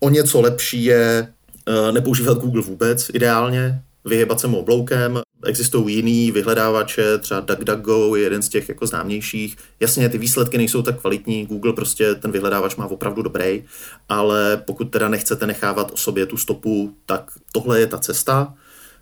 O 0.00 0.10
něco 0.10 0.40
lepší 0.40 0.84
je 0.84 1.28
eh, 1.66 1.92
nepoužívat 1.92 2.38
Google 2.38 2.62
vůbec 2.62 3.10
ideálně, 3.14 3.82
vyhybat 4.04 4.40
se 4.40 4.46
mu 4.46 4.58
obloukem. 4.58 5.20
Existují 5.44 5.96
jiný 5.96 6.32
vyhledávače, 6.32 7.18
třeba 7.18 7.40
DuckDuckGo 7.40 8.16
je 8.16 8.22
jeden 8.22 8.42
z 8.42 8.48
těch 8.48 8.68
jako 8.68 8.86
známějších. 8.86 9.56
Jasně, 9.80 10.08
ty 10.08 10.18
výsledky 10.18 10.58
nejsou 10.58 10.82
tak 10.82 11.00
kvalitní, 11.00 11.46
Google 11.46 11.72
prostě 11.72 12.14
ten 12.14 12.32
vyhledávač 12.32 12.76
má 12.76 12.86
opravdu 12.86 13.22
dobrý, 13.22 13.64
ale 14.08 14.62
pokud 14.66 14.84
teda 14.84 15.08
nechcete 15.08 15.46
nechávat 15.46 15.90
o 15.90 15.96
sobě 15.96 16.26
tu 16.26 16.36
stopu, 16.36 16.94
tak 17.06 17.30
tohle 17.52 17.80
je 17.80 17.86
ta 17.86 17.98
cesta. 17.98 18.54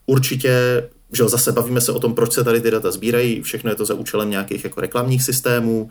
Určitě 0.09 0.83
že 1.13 1.29
zase 1.29 1.53
bavíme 1.53 1.81
se 1.81 1.93
o 1.93 2.01
tom, 2.01 2.15
proč 2.15 2.33
se 2.33 2.45
tady 2.45 2.61
ty 2.61 2.71
data 2.71 2.91
sbírají, 2.91 3.43
všechno 3.43 3.71
je 3.71 3.77
to 3.77 3.85
za 3.85 3.95
účelem 3.95 4.31
nějakých 4.31 4.65
jako 4.65 4.81
reklamních 4.81 5.23
systémů, 5.23 5.91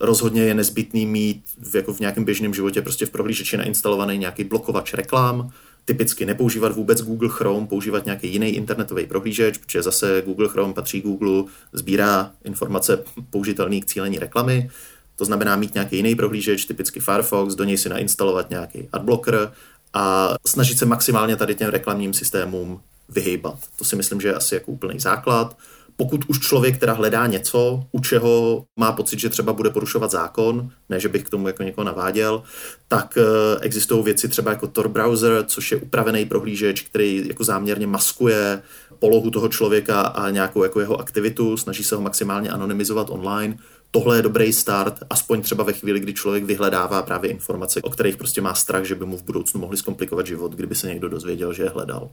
rozhodně 0.00 0.42
je 0.42 0.54
nezbytný 0.54 1.06
mít 1.06 1.44
v, 1.58 1.74
jako 1.74 1.94
v 1.94 2.00
nějakém 2.00 2.24
běžném 2.24 2.54
životě 2.54 2.82
prostě 2.82 3.06
v 3.06 3.10
prohlížeči 3.10 3.56
nainstalovaný 3.56 4.18
nějaký 4.18 4.44
blokovač 4.44 4.94
reklam, 4.94 5.50
typicky 5.84 6.26
nepoužívat 6.26 6.72
vůbec 6.72 7.02
Google 7.02 7.28
Chrome, 7.28 7.66
používat 7.66 8.04
nějaký 8.04 8.32
jiný 8.32 8.48
internetový 8.48 9.06
prohlížeč, 9.06 9.58
protože 9.58 9.82
zase 9.82 10.22
Google 10.26 10.48
Chrome 10.48 10.74
patří 10.74 11.00
Google, 11.00 11.44
sbírá 11.72 12.32
informace 12.44 13.04
použitelné 13.30 13.80
k 13.80 13.86
cílení 13.86 14.18
reklamy, 14.18 14.70
to 15.16 15.24
znamená 15.24 15.56
mít 15.56 15.74
nějaký 15.74 15.96
jiný 15.96 16.14
prohlížeč, 16.14 16.64
typicky 16.64 17.00
Firefox, 17.00 17.54
do 17.54 17.64
něj 17.64 17.78
si 17.78 17.88
nainstalovat 17.88 18.50
nějaký 18.50 18.88
adblocker 18.92 19.52
a 19.92 20.34
snažit 20.46 20.78
se 20.78 20.86
maximálně 20.86 21.36
tady 21.36 21.54
těm 21.54 21.70
reklamním 21.70 22.12
systémům 22.12 22.80
vyhýbat. 23.08 23.58
To 23.78 23.84
si 23.84 23.96
myslím, 23.96 24.20
že 24.20 24.28
je 24.28 24.34
asi 24.34 24.54
jako 24.54 24.72
úplný 24.72 25.00
základ. 25.00 25.56
Pokud 25.96 26.24
už 26.28 26.40
člověk 26.40 26.78
teda 26.78 26.92
hledá 26.92 27.26
něco, 27.26 27.84
u 27.92 28.00
čeho 28.00 28.64
má 28.78 28.92
pocit, 28.92 29.20
že 29.20 29.28
třeba 29.28 29.52
bude 29.52 29.70
porušovat 29.70 30.10
zákon, 30.10 30.70
ne, 30.88 31.00
že 31.00 31.08
bych 31.08 31.24
k 31.24 31.30
tomu 31.30 31.46
jako 31.46 31.62
někoho 31.62 31.84
naváděl, 31.84 32.42
tak 32.88 33.18
eh, 33.18 33.58
existují 33.60 34.04
věci 34.04 34.28
třeba 34.28 34.50
jako 34.50 34.66
Tor 34.66 34.88
browser, 34.88 35.44
což 35.46 35.72
je 35.72 35.78
upravený 35.78 36.24
prohlížeč, 36.24 36.82
který 36.82 37.28
jako 37.28 37.44
záměrně 37.44 37.86
maskuje 37.86 38.62
polohu 38.98 39.30
toho 39.30 39.48
člověka 39.48 40.00
a 40.00 40.30
nějakou 40.30 40.62
jako 40.62 40.80
jeho 40.80 41.00
aktivitu, 41.00 41.56
snaží 41.56 41.84
se 41.84 41.94
ho 41.94 42.00
maximálně 42.00 42.50
anonymizovat 42.50 43.10
online. 43.10 43.56
Tohle 43.90 44.16
je 44.16 44.22
dobrý 44.22 44.52
start, 44.52 44.94
aspoň 45.10 45.42
třeba 45.42 45.64
ve 45.64 45.72
chvíli, 45.72 46.00
kdy 46.00 46.14
člověk 46.14 46.44
vyhledává 46.44 47.02
právě 47.02 47.30
informace, 47.30 47.82
o 47.82 47.90
kterých 47.90 48.16
prostě 48.16 48.40
má 48.40 48.54
strach, 48.54 48.84
že 48.84 48.94
by 48.94 49.06
mu 49.06 49.16
v 49.16 49.22
budoucnu 49.22 49.60
mohli 49.60 49.76
zkomplikovat 49.76 50.26
život, 50.26 50.52
kdyby 50.52 50.74
se 50.74 50.86
někdo 50.86 51.08
dozvěděl, 51.08 51.52
že 51.52 51.62
je 51.62 51.68
hledal. 51.68 52.10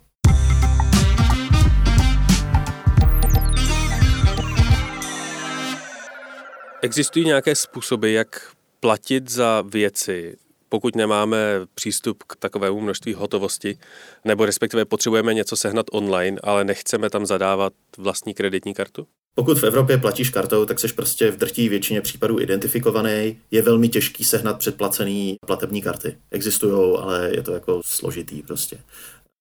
Existují 6.84 7.26
nějaké 7.26 7.56
způsoby, 7.56 8.14
jak 8.14 8.52
platit 8.80 9.32
za 9.32 9.62
věci, 9.62 10.38
pokud 10.70 10.96
nemáme 10.96 11.38
přístup 11.76 12.24
k 12.24 12.36
takovému 12.36 12.82
množství 12.82 13.14
hotovosti, 13.14 13.78
nebo 14.26 14.46
respektive 14.46 14.86
potřebujeme 14.86 15.34
něco 15.34 15.56
sehnat 15.56 15.86
online, 15.92 16.40
ale 16.44 16.64
nechceme 16.64 17.10
tam 17.10 17.26
zadávat 17.26 17.74
vlastní 17.98 18.34
kreditní 18.34 18.74
kartu? 18.74 19.08
Pokud 19.36 19.60
v 19.60 19.64
Evropě 19.64 19.98
platíš 19.98 20.30
kartou, 20.30 20.66
tak 20.66 20.80
jsi 20.80 20.88
prostě 20.88 21.32
v 21.32 21.38
drtí 21.38 21.70
většině 21.70 22.02
případů 22.02 22.40
identifikovaný. 22.40 23.40
Je 23.52 23.62
velmi 23.62 23.90
těžký 23.90 24.24
sehnat 24.24 24.60
předplacený 24.60 25.38
platební 25.48 25.82
karty. 25.82 26.18
Existují, 26.32 26.98
ale 27.00 27.30
je 27.36 27.44
to 27.44 27.52
jako 27.52 27.82
složitý 27.86 28.42
prostě. 28.42 28.78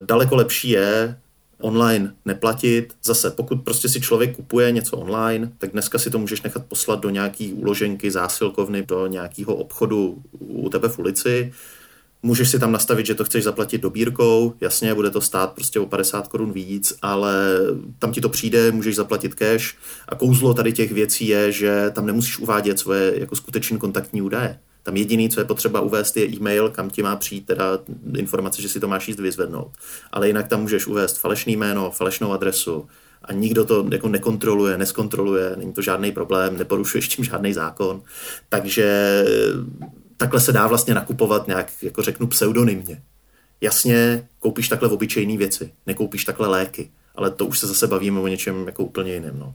Daleko 0.02 0.36
lepší 0.36 0.70
je 0.70 1.20
online 1.60 2.14
neplatit. 2.24 2.94
Zase, 3.04 3.30
pokud 3.30 3.56
prostě 3.56 3.88
si 3.88 4.00
člověk 4.00 4.36
kupuje 4.36 4.72
něco 4.72 4.96
online, 4.96 5.52
tak 5.58 5.70
dneska 5.70 5.98
si 5.98 6.10
to 6.10 6.18
můžeš 6.18 6.42
nechat 6.42 6.64
poslat 6.66 7.00
do 7.00 7.10
nějaký 7.10 7.52
úloženky, 7.52 8.10
zásilkovny, 8.10 8.82
do 8.86 9.06
nějakého 9.06 9.54
obchodu 9.54 10.22
u 10.38 10.68
tebe 10.68 10.88
v 10.88 10.98
ulici. 10.98 11.52
Můžeš 12.22 12.50
si 12.50 12.58
tam 12.58 12.72
nastavit, 12.72 13.06
že 13.06 13.14
to 13.14 13.24
chceš 13.24 13.44
zaplatit 13.44 13.80
dobírkou, 13.80 14.54
jasně, 14.60 14.94
bude 14.94 15.10
to 15.10 15.20
stát 15.20 15.52
prostě 15.52 15.80
o 15.80 15.86
50 15.86 16.28
korun 16.28 16.52
víc, 16.52 16.94
ale 17.02 17.34
tam 17.98 18.12
ti 18.12 18.20
to 18.20 18.28
přijde, 18.28 18.72
můžeš 18.72 18.96
zaplatit 18.96 19.34
cash 19.34 19.74
a 20.08 20.14
kouzlo 20.14 20.54
tady 20.54 20.72
těch 20.72 20.92
věcí 20.92 21.28
je, 21.28 21.52
že 21.52 21.90
tam 21.92 22.06
nemusíš 22.06 22.38
uvádět 22.38 22.78
svoje 22.78 23.20
jako 23.20 23.36
skutečné 23.36 23.78
kontaktní 23.78 24.22
údaje. 24.22 24.58
Tam 24.82 24.96
jediný, 24.96 25.28
co 25.28 25.40
je 25.40 25.44
potřeba 25.44 25.80
uvést, 25.80 26.16
je 26.16 26.26
e-mail, 26.26 26.70
kam 26.70 26.90
ti 26.90 27.02
má 27.02 27.16
přijít 27.16 27.46
teda 27.46 27.78
informace, 28.16 28.62
že 28.62 28.68
si 28.68 28.80
to 28.80 28.88
máš 28.88 29.08
jíst 29.08 29.20
vyzvednout. 29.20 29.70
Ale 30.12 30.26
jinak 30.26 30.48
tam 30.48 30.60
můžeš 30.60 30.86
uvést 30.86 31.18
falešný 31.18 31.56
jméno, 31.56 31.90
falešnou 31.90 32.32
adresu 32.32 32.88
a 33.22 33.32
nikdo 33.32 33.64
to 33.64 33.86
jako 33.92 34.08
nekontroluje, 34.08 34.78
neskontroluje, 34.78 35.54
není 35.56 35.72
to 35.72 35.82
žádný 35.82 36.12
problém, 36.12 36.58
neporušuješ 36.58 37.08
tím 37.08 37.24
žádný 37.24 37.52
zákon. 37.52 38.02
Takže 38.48 39.24
takhle 40.16 40.40
se 40.40 40.52
dá 40.52 40.66
vlastně 40.66 40.94
nakupovat 40.94 41.46
nějak, 41.46 41.82
jako 41.82 42.02
řeknu, 42.02 42.26
pseudonymně. 42.26 43.02
Jasně, 43.60 44.28
koupíš 44.38 44.68
takhle 44.68 44.88
obyčejné 44.88 45.36
věci, 45.36 45.72
nekoupíš 45.86 46.24
takhle 46.24 46.48
léky, 46.48 46.90
ale 47.14 47.30
to 47.30 47.46
už 47.46 47.58
se 47.58 47.66
zase 47.66 47.86
bavíme 47.86 48.20
o 48.20 48.28
něčem 48.28 48.66
jako 48.66 48.84
úplně 48.84 49.12
jiném. 49.14 49.38
No. 49.38 49.54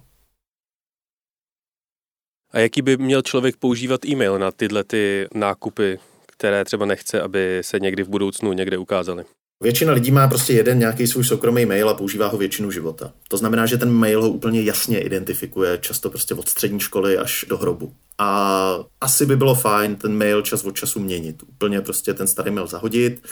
A 2.52 2.60
jaký 2.60 2.82
by 2.82 2.98
měl 2.98 3.22
člověk 3.22 3.56
používat 3.58 4.06
e-mail 4.06 4.40
na 4.40 4.52
tyhle 4.52 4.84
ty 4.84 5.28
nákupy, 5.34 6.00
které 6.26 6.66
třeba 6.66 6.86
nechce, 6.86 7.22
aby 7.22 7.60
se 7.62 7.80
někdy 7.80 8.04
v 8.04 8.10
budoucnu 8.10 8.54
někde 8.54 8.78
ukázaly? 8.78 9.24
Většina 9.64 9.94
lidí 9.94 10.12
má 10.12 10.28
prostě 10.28 10.54
jeden 10.54 10.80
nějaký 10.80 11.08
svůj 11.08 11.24
soukromý 11.24 11.66
mail 11.66 11.90
a 11.90 11.94
používá 11.94 12.28
ho 12.28 12.38
většinu 12.38 12.72
života. 12.72 13.14
To 13.28 13.38
znamená, 13.38 13.66
že 13.66 13.78
ten 13.78 13.92
mail 13.92 14.22
ho 14.22 14.30
úplně 14.30 14.62
jasně 14.62 15.00
identifikuje, 15.00 15.78
často 15.82 16.10
prostě 16.10 16.34
od 16.34 16.50
střední 16.50 16.80
školy 16.80 17.18
až 17.18 17.46
do 17.50 17.58
hrobu. 17.58 17.94
A 18.18 18.80
asi 19.02 19.26
by 19.26 19.36
bylo 19.36 19.56
fajn 19.56 19.96
ten 19.96 20.18
mail 20.18 20.42
čas 20.42 20.64
od 20.64 20.76
času 20.76 21.00
měnit. 21.00 21.44
Úplně 21.44 21.82
prostě 21.82 22.14
ten 22.14 22.28
starý 22.28 22.52
mail 22.52 22.68
zahodit, 22.68 23.28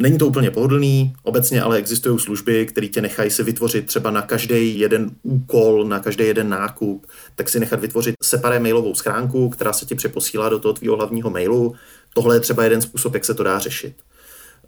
Není 0.00 0.18
to 0.18 0.26
úplně 0.26 0.50
pohodlný, 0.50 1.14
obecně 1.22 1.62
ale 1.62 1.76
existují 1.76 2.18
služby, 2.18 2.66
které 2.66 2.88
tě 2.88 3.00
nechají 3.00 3.30
si 3.30 3.42
vytvořit 3.42 3.86
třeba 3.86 4.10
na 4.10 4.22
každý 4.22 4.78
jeden 4.78 5.10
úkol, 5.22 5.84
na 5.84 6.00
každý 6.00 6.24
jeden 6.24 6.48
nákup, 6.48 7.06
tak 7.34 7.48
si 7.48 7.60
nechat 7.60 7.80
vytvořit 7.80 8.14
separé 8.22 8.60
mailovou 8.60 8.94
schránku, 8.94 9.48
která 9.48 9.72
se 9.72 9.86
ti 9.86 9.94
přeposílá 9.94 10.48
do 10.48 10.58
toho 10.58 10.74
tvého 10.74 10.96
hlavního 10.96 11.30
mailu. 11.30 11.74
Tohle 12.14 12.36
je 12.36 12.40
třeba 12.40 12.64
jeden 12.64 12.82
způsob, 12.82 13.14
jak 13.14 13.24
se 13.24 13.34
to 13.34 13.42
dá 13.42 13.58
řešit. 13.58 13.94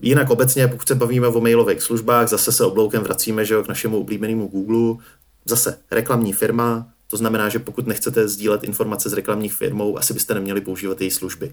Jinak 0.01 0.31
obecně, 0.31 0.69
pokud 0.69 0.89
se 0.89 0.95
bavíme 0.95 1.29
o 1.29 1.41
mailových 1.41 1.83
službách, 1.83 2.29
zase 2.29 2.53
se 2.53 2.65
obloukem 2.65 3.03
vracíme 3.03 3.45
že 3.45 3.55
jo, 3.55 3.63
k 3.63 3.69
našemu 3.69 4.01
oblíbenému 4.01 4.47
Google. 4.47 5.05
Zase 5.45 5.79
reklamní 5.91 6.33
firma, 6.33 6.89
to 7.07 7.17
znamená, 7.17 7.49
že 7.49 7.59
pokud 7.59 7.87
nechcete 7.87 8.29
sdílet 8.29 8.65
informace 8.65 9.09
s 9.09 9.13
reklamní 9.13 9.49
firmou, 9.49 9.99
asi 9.99 10.15
byste 10.15 10.35
neměli 10.35 10.61
používat 10.61 11.01
její 11.01 11.11
služby. 11.11 11.53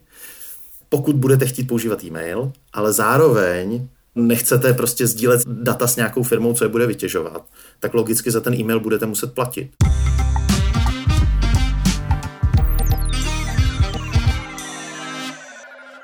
Pokud 0.90 1.16
budete 1.16 1.46
chtít 1.46 1.64
používat 1.64 2.04
e-mail, 2.04 2.52
ale 2.74 2.94
zároveň 2.94 3.88
nechcete 4.16 4.74
prostě 4.74 5.08
sdílet 5.08 5.42
data 5.48 5.88
s 5.88 5.96
nějakou 5.96 6.24
firmou, 6.24 6.54
co 6.54 6.66
je 6.66 6.70
bude 6.70 6.88
vytěžovat, 6.88 7.46
tak 7.80 7.94
logicky 7.94 8.32
za 8.32 8.42
ten 8.42 8.54
e-mail 8.54 8.80
budete 8.80 9.06
muset 9.06 9.34
platit. 9.34 9.72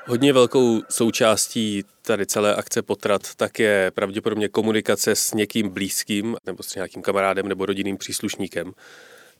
Hodně 0.06 0.32
velkou 0.32 0.82
součástí 0.90 1.84
tady 2.02 2.26
celé 2.26 2.54
akce 2.54 2.82
Potrat 2.82 3.22
tak 3.36 3.58
je 3.58 3.90
pravděpodobně 3.94 4.48
komunikace 4.48 5.14
s 5.14 5.34
někým 5.34 5.68
blízkým 5.68 6.36
nebo 6.46 6.62
s 6.62 6.74
nějakým 6.74 7.02
kamarádem 7.02 7.48
nebo 7.48 7.66
rodinným 7.66 7.96
příslušníkem, 7.96 8.72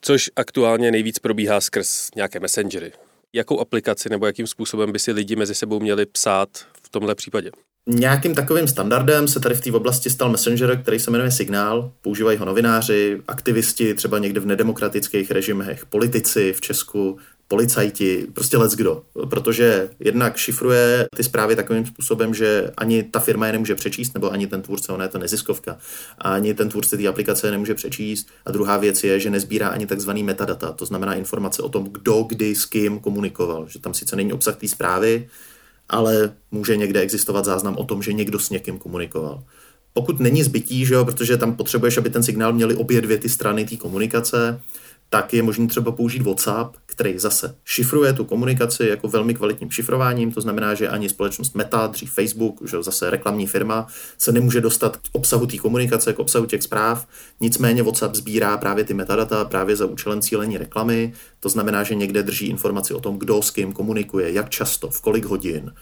což 0.00 0.30
aktuálně 0.36 0.90
nejvíc 0.90 1.18
probíhá 1.18 1.60
skrz 1.60 2.10
nějaké 2.16 2.40
messengery. 2.40 2.92
Jakou 3.36 3.60
aplikaci 3.60 4.08
nebo 4.08 4.26
jakým 4.26 4.46
způsobem 4.46 4.92
by 4.92 4.98
si 4.98 5.12
lidi 5.12 5.36
mezi 5.36 5.54
sebou 5.54 5.80
měli 5.80 6.06
psát 6.06 6.48
v 6.82 6.88
tomhle 6.88 7.14
případě? 7.14 7.50
Nějakým 7.86 8.34
takovým 8.34 8.68
standardem 8.68 9.28
se 9.28 9.40
tady 9.40 9.54
v 9.54 9.60
té 9.60 9.72
oblasti 9.72 10.10
stal 10.10 10.30
Messenger, 10.30 10.82
který 10.82 10.98
se 10.98 11.10
jmenuje 11.10 11.30
Signál. 11.30 11.92
Používají 12.02 12.38
ho 12.38 12.44
novináři, 12.44 13.22
aktivisti, 13.28 13.94
třeba 13.94 14.18
někde 14.18 14.40
v 14.40 14.46
nedemokratických 14.46 15.30
režimech, 15.30 15.86
politici 15.86 16.52
v 16.52 16.60
Česku, 16.60 17.18
policajti, 17.48 18.26
prostě 18.32 18.56
let's 18.56 18.74
kdo. 18.74 19.02
Protože 19.30 19.90
jednak 20.00 20.36
šifruje 20.36 21.06
ty 21.16 21.24
zprávy 21.24 21.56
takovým 21.56 21.86
způsobem, 21.86 22.34
že 22.34 22.70
ani 22.76 23.02
ta 23.02 23.20
firma 23.20 23.46
je 23.46 23.52
nemůže 23.52 23.74
přečíst, 23.74 24.14
nebo 24.14 24.32
ani 24.32 24.46
ten 24.46 24.62
tvůrce, 24.62 24.92
ona 24.92 25.04
je 25.04 25.08
to 25.08 25.18
neziskovka, 25.18 25.78
ani 26.18 26.54
ten 26.54 26.68
tvůrce 26.68 26.96
té 26.96 27.08
aplikace 27.08 27.46
je 27.46 27.50
nemůže 27.50 27.74
přečíst. 27.74 28.28
A 28.46 28.50
druhá 28.50 28.76
věc 28.76 29.04
je, 29.04 29.20
že 29.20 29.30
nezbírá 29.30 29.68
ani 29.68 29.86
takzvaný 29.86 30.22
metadata, 30.22 30.72
to 30.72 30.86
znamená 30.86 31.14
informace 31.14 31.62
o 31.62 31.68
tom, 31.68 31.84
kdo 31.92 32.22
kdy 32.22 32.54
s 32.54 32.64
kým 32.64 32.98
komunikoval. 32.98 33.68
Že 33.68 33.78
tam 33.78 33.94
sice 33.94 34.16
není 34.16 34.32
obsah 34.32 34.56
té 34.56 34.68
zprávy, 34.68 35.28
ale 35.88 36.32
může 36.50 36.76
někde 36.76 37.00
existovat 37.00 37.44
záznam 37.44 37.76
o 37.76 37.84
tom, 37.84 38.02
že 38.02 38.12
někdo 38.12 38.38
s 38.38 38.50
někým 38.50 38.78
komunikoval. 38.78 39.42
Pokud 39.92 40.20
není 40.20 40.42
zbytí, 40.42 40.86
že 40.86 40.94
jo, 40.94 41.04
protože 41.04 41.36
tam 41.36 41.56
potřebuješ, 41.56 41.96
aby 41.96 42.10
ten 42.10 42.22
signál 42.22 42.52
měli 42.52 42.74
obě 42.74 43.00
dvě 43.00 43.18
ty 43.18 43.28
strany 43.28 43.64
té 43.64 43.76
komunikace, 43.76 44.60
tak 45.08 45.34
je 45.34 45.42
možné 45.42 45.66
třeba 45.66 45.92
použít 45.92 46.22
WhatsApp, 46.22 46.76
který 46.86 47.18
zase 47.18 47.54
šifruje 47.64 48.12
tu 48.12 48.24
komunikaci 48.24 48.86
jako 48.86 49.08
velmi 49.08 49.34
kvalitním 49.34 49.70
šifrováním, 49.70 50.32
to 50.32 50.40
znamená, 50.40 50.74
že 50.74 50.88
ani 50.88 51.08
společnost 51.08 51.54
Meta, 51.54 51.86
dřív 51.86 52.12
Facebook, 52.12 52.68
že 52.68 52.82
zase 52.82 53.10
reklamní 53.10 53.46
firma, 53.46 53.86
se 54.18 54.32
nemůže 54.32 54.60
dostat 54.60 54.96
k 54.96 55.00
obsahu 55.12 55.46
té 55.46 55.58
komunikace, 55.58 56.12
k 56.12 56.18
obsahu 56.18 56.46
těch 56.46 56.62
zpráv, 56.62 57.06
nicméně 57.40 57.82
WhatsApp 57.82 58.14
sbírá 58.14 58.56
právě 58.56 58.84
ty 58.84 58.94
metadata 58.94 59.44
právě 59.44 59.76
za 59.76 59.86
účelem 59.86 60.20
cílení 60.20 60.58
reklamy, 60.58 61.12
to 61.40 61.48
znamená, 61.48 61.82
že 61.82 61.94
někde 61.94 62.22
drží 62.22 62.46
informaci 62.46 62.94
o 62.94 63.00
tom, 63.00 63.18
kdo 63.18 63.42
s 63.42 63.50
kým 63.50 63.72
komunikuje, 63.72 64.32
jak 64.32 64.50
často, 64.50 64.90
v 64.90 65.00
kolik 65.00 65.24
hodin, 65.24 65.72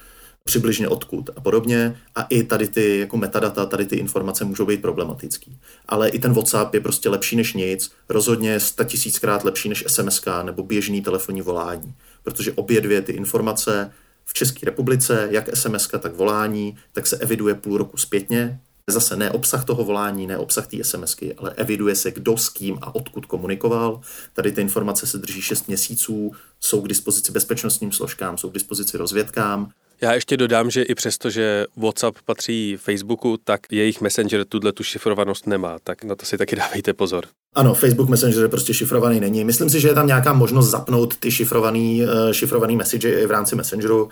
přibližně 0.44 0.88
odkud 0.88 1.30
a 1.36 1.40
podobně. 1.40 2.00
A 2.14 2.22
i 2.22 2.42
tady 2.42 2.68
ty 2.68 2.98
jako 2.98 3.16
metadata, 3.16 3.66
tady 3.66 3.86
ty 3.86 3.96
informace 3.96 4.44
můžou 4.44 4.66
být 4.66 4.82
problematický. 4.82 5.58
Ale 5.88 6.08
i 6.08 6.18
ten 6.18 6.32
WhatsApp 6.32 6.74
je 6.74 6.80
prostě 6.80 7.08
lepší 7.08 7.36
než 7.36 7.54
nic, 7.54 7.92
rozhodně 8.08 8.58
tisíckrát 8.84 9.44
lepší 9.44 9.68
než 9.68 9.84
SMS 9.86 10.22
nebo 10.42 10.62
běžný 10.62 11.02
telefonní 11.02 11.42
volání. 11.42 11.94
Protože 12.22 12.52
obě 12.52 12.80
dvě 12.80 13.02
ty 13.02 13.12
informace 13.12 13.92
v 14.24 14.34
České 14.34 14.66
republice, 14.66 15.28
jak 15.30 15.56
SMS, 15.56 15.88
tak 16.00 16.14
volání, 16.14 16.76
tak 16.92 17.06
se 17.06 17.16
eviduje 17.16 17.54
půl 17.54 17.78
roku 17.78 17.96
zpětně. 17.96 18.60
Zase 18.90 19.16
ne 19.16 19.30
obsah 19.30 19.64
toho 19.64 19.84
volání, 19.84 20.26
ne 20.26 20.38
obsah 20.38 20.66
té 20.66 20.84
SMSky, 20.84 21.34
ale 21.34 21.50
eviduje 21.56 21.96
se, 21.96 22.10
kdo 22.10 22.36
s 22.36 22.48
kým 22.48 22.78
a 22.82 22.94
odkud 22.94 23.26
komunikoval. 23.26 24.00
Tady 24.32 24.52
ty 24.52 24.60
informace 24.60 25.06
se 25.06 25.18
drží 25.18 25.42
6 25.42 25.68
měsíců, 25.68 26.32
jsou 26.60 26.80
k 26.80 26.88
dispozici 26.88 27.32
bezpečnostním 27.32 27.92
složkám, 27.92 28.38
jsou 28.38 28.50
k 28.50 28.54
dispozici 28.54 28.96
rozvědkám 28.96 29.70
já 30.00 30.14
ještě 30.14 30.36
dodám, 30.36 30.70
že 30.70 30.82
i 30.82 30.94
přesto, 30.94 31.30
že 31.30 31.64
WhatsApp 31.76 32.18
patří 32.24 32.76
Facebooku, 32.76 33.36
tak 33.44 33.60
jejich 33.70 34.00
Messenger 34.00 34.44
tuhle 34.44 34.72
tu 34.72 34.82
šifrovanost 34.82 35.46
nemá, 35.46 35.78
tak 35.84 36.04
na 36.04 36.14
to 36.14 36.26
si 36.26 36.38
taky 36.38 36.56
dávejte 36.64 36.92
pozor. 36.92 37.24
Ano, 37.54 37.74
Facebook 37.74 38.08
Messenger 38.08 38.48
prostě 38.48 38.74
šifrovaný 38.74 39.20
není. 39.20 39.44
Myslím 39.44 39.70
si, 39.70 39.80
že 39.80 39.88
je 39.88 39.94
tam 39.94 40.06
nějaká 40.06 40.32
možnost 40.32 40.70
zapnout 40.70 41.16
ty 41.16 41.30
šifrovaný, 41.30 42.02
eh, 42.02 42.34
šifrovaný 42.34 42.76
message 42.76 43.10
i 43.10 43.26
v 43.26 43.30
rámci 43.30 43.56
Messengeru, 43.56 44.08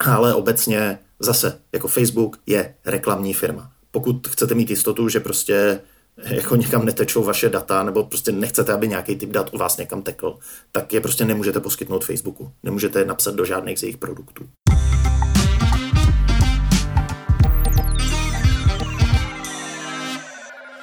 ale 0.00 0.34
obecně 0.34 0.98
zase, 1.20 1.58
jako 1.72 1.88
Facebook 1.88 2.38
je 2.46 2.74
reklamní 2.84 3.34
firma. 3.34 3.70
Pokud 3.90 4.28
chcete 4.28 4.54
mít 4.54 4.70
jistotu, 4.70 5.08
že 5.08 5.20
prostě 5.20 5.80
jako 6.24 6.56
někam 6.56 6.84
netečou 6.84 7.22
vaše 7.24 7.48
data, 7.48 7.82
nebo 7.82 8.04
prostě 8.04 8.32
nechcete, 8.32 8.72
aby 8.72 8.88
nějaký 8.88 9.16
typ 9.16 9.30
dat 9.30 9.54
u 9.54 9.58
vás 9.58 9.76
někam 9.76 10.02
tekl, 10.02 10.38
tak 10.72 10.92
je 10.92 11.00
prostě 11.00 11.24
nemůžete 11.24 11.60
poskytnout 11.60 12.04
Facebooku. 12.04 12.50
Nemůžete 12.62 12.98
je 12.98 13.04
napsat 13.04 13.34
do 13.34 13.44
žádných 13.44 13.78
z 13.78 13.82
jejich 13.82 13.96
produktů. 13.96 14.48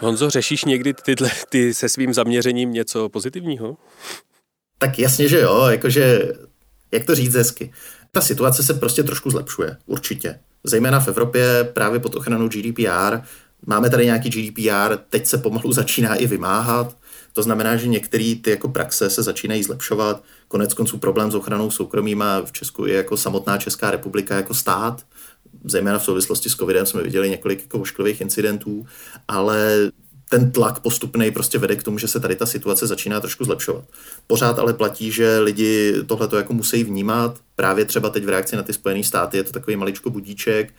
Honzo, 0.03 0.29
řešíš 0.29 0.65
někdy 0.65 0.93
tyhle, 0.93 1.31
ty 1.49 1.73
se 1.73 1.89
svým 1.89 2.13
zaměřením 2.13 2.71
něco 2.71 3.09
pozitivního? 3.09 3.77
Tak 4.77 4.99
jasně, 4.99 5.27
že 5.27 5.39
jo, 5.39 5.65
jakože, 5.65 6.33
jak 6.91 7.05
to 7.05 7.15
říct 7.15 7.33
hezky. 7.33 7.73
Ta 8.11 8.21
situace 8.21 8.63
se 8.63 8.73
prostě 8.73 9.03
trošku 9.03 9.29
zlepšuje, 9.29 9.77
určitě. 9.85 10.39
Zejména 10.63 10.99
v 10.99 11.07
Evropě 11.07 11.69
právě 11.73 11.99
pod 11.99 12.15
ochranou 12.15 12.47
GDPR. 12.47 13.17
Máme 13.65 13.89
tady 13.89 14.05
nějaký 14.05 14.29
GDPR, 14.29 14.97
teď 15.09 15.25
se 15.25 15.37
pomalu 15.37 15.71
začíná 15.73 16.15
i 16.15 16.27
vymáhat. 16.27 16.97
To 17.33 17.43
znamená, 17.43 17.75
že 17.75 17.87
některé 17.87 18.35
ty 18.41 18.49
jako 18.49 18.69
praxe 18.69 19.09
se 19.09 19.23
začínají 19.23 19.63
zlepšovat. 19.63 20.23
Konec 20.47 20.73
konců 20.73 20.97
problém 20.97 21.31
s 21.31 21.35
ochranou 21.35 21.71
soukromí 21.71 22.15
má 22.15 22.41
v 22.41 22.51
Česku 22.51 22.85
je 22.85 22.95
jako 22.95 23.17
samotná 23.17 23.57
Česká 23.57 23.91
republika 23.91 24.35
jako 24.35 24.53
stát 24.53 25.05
zejména 25.63 25.99
v 25.99 26.03
souvislosti 26.03 26.49
s 26.49 26.55
covidem 26.55 26.85
jsme 26.85 27.03
viděli 27.03 27.29
několik 27.29 27.61
jako 27.61 27.79
ošklivých 27.79 28.21
incidentů, 28.21 28.85
ale 29.27 29.91
ten 30.29 30.51
tlak 30.51 30.79
postupný 30.79 31.31
prostě 31.31 31.57
vede 31.57 31.75
k 31.75 31.83
tomu, 31.83 31.97
že 31.97 32.07
se 32.07 32.19
tady 32.19 32.35
ta 32.35 32.45
situace 32.45 32.87
začíná 32.87 33.19
trošku 33.19 33.43
zlepšovat. 33.43 33.83
Pořád 34.27 34.59
ale 34.59 34.73
platí, 34.73 35.11
že 35.11 35.39
lidi 35.39 35.93
tohle 36.07 36.27
to 36.27 36.37
jako 36.37 36.53
musí 36.53 36.83
vnímat. 36.83 37.39
Právě 37.55 37.85
třeba 37.85 38.09
teď 38.09 38.25
v 38.25 38.29
reakci 38.29 38.55
na 38.55 38.63
ty 38.63 38.73
Spojené 38.73 39.03
státy 39.03 39.37
je 39.37 39.43
to 39.43 39.51
takový 39.51 39.75
maličko 39.75 40.09
budíček, 40.09 40.73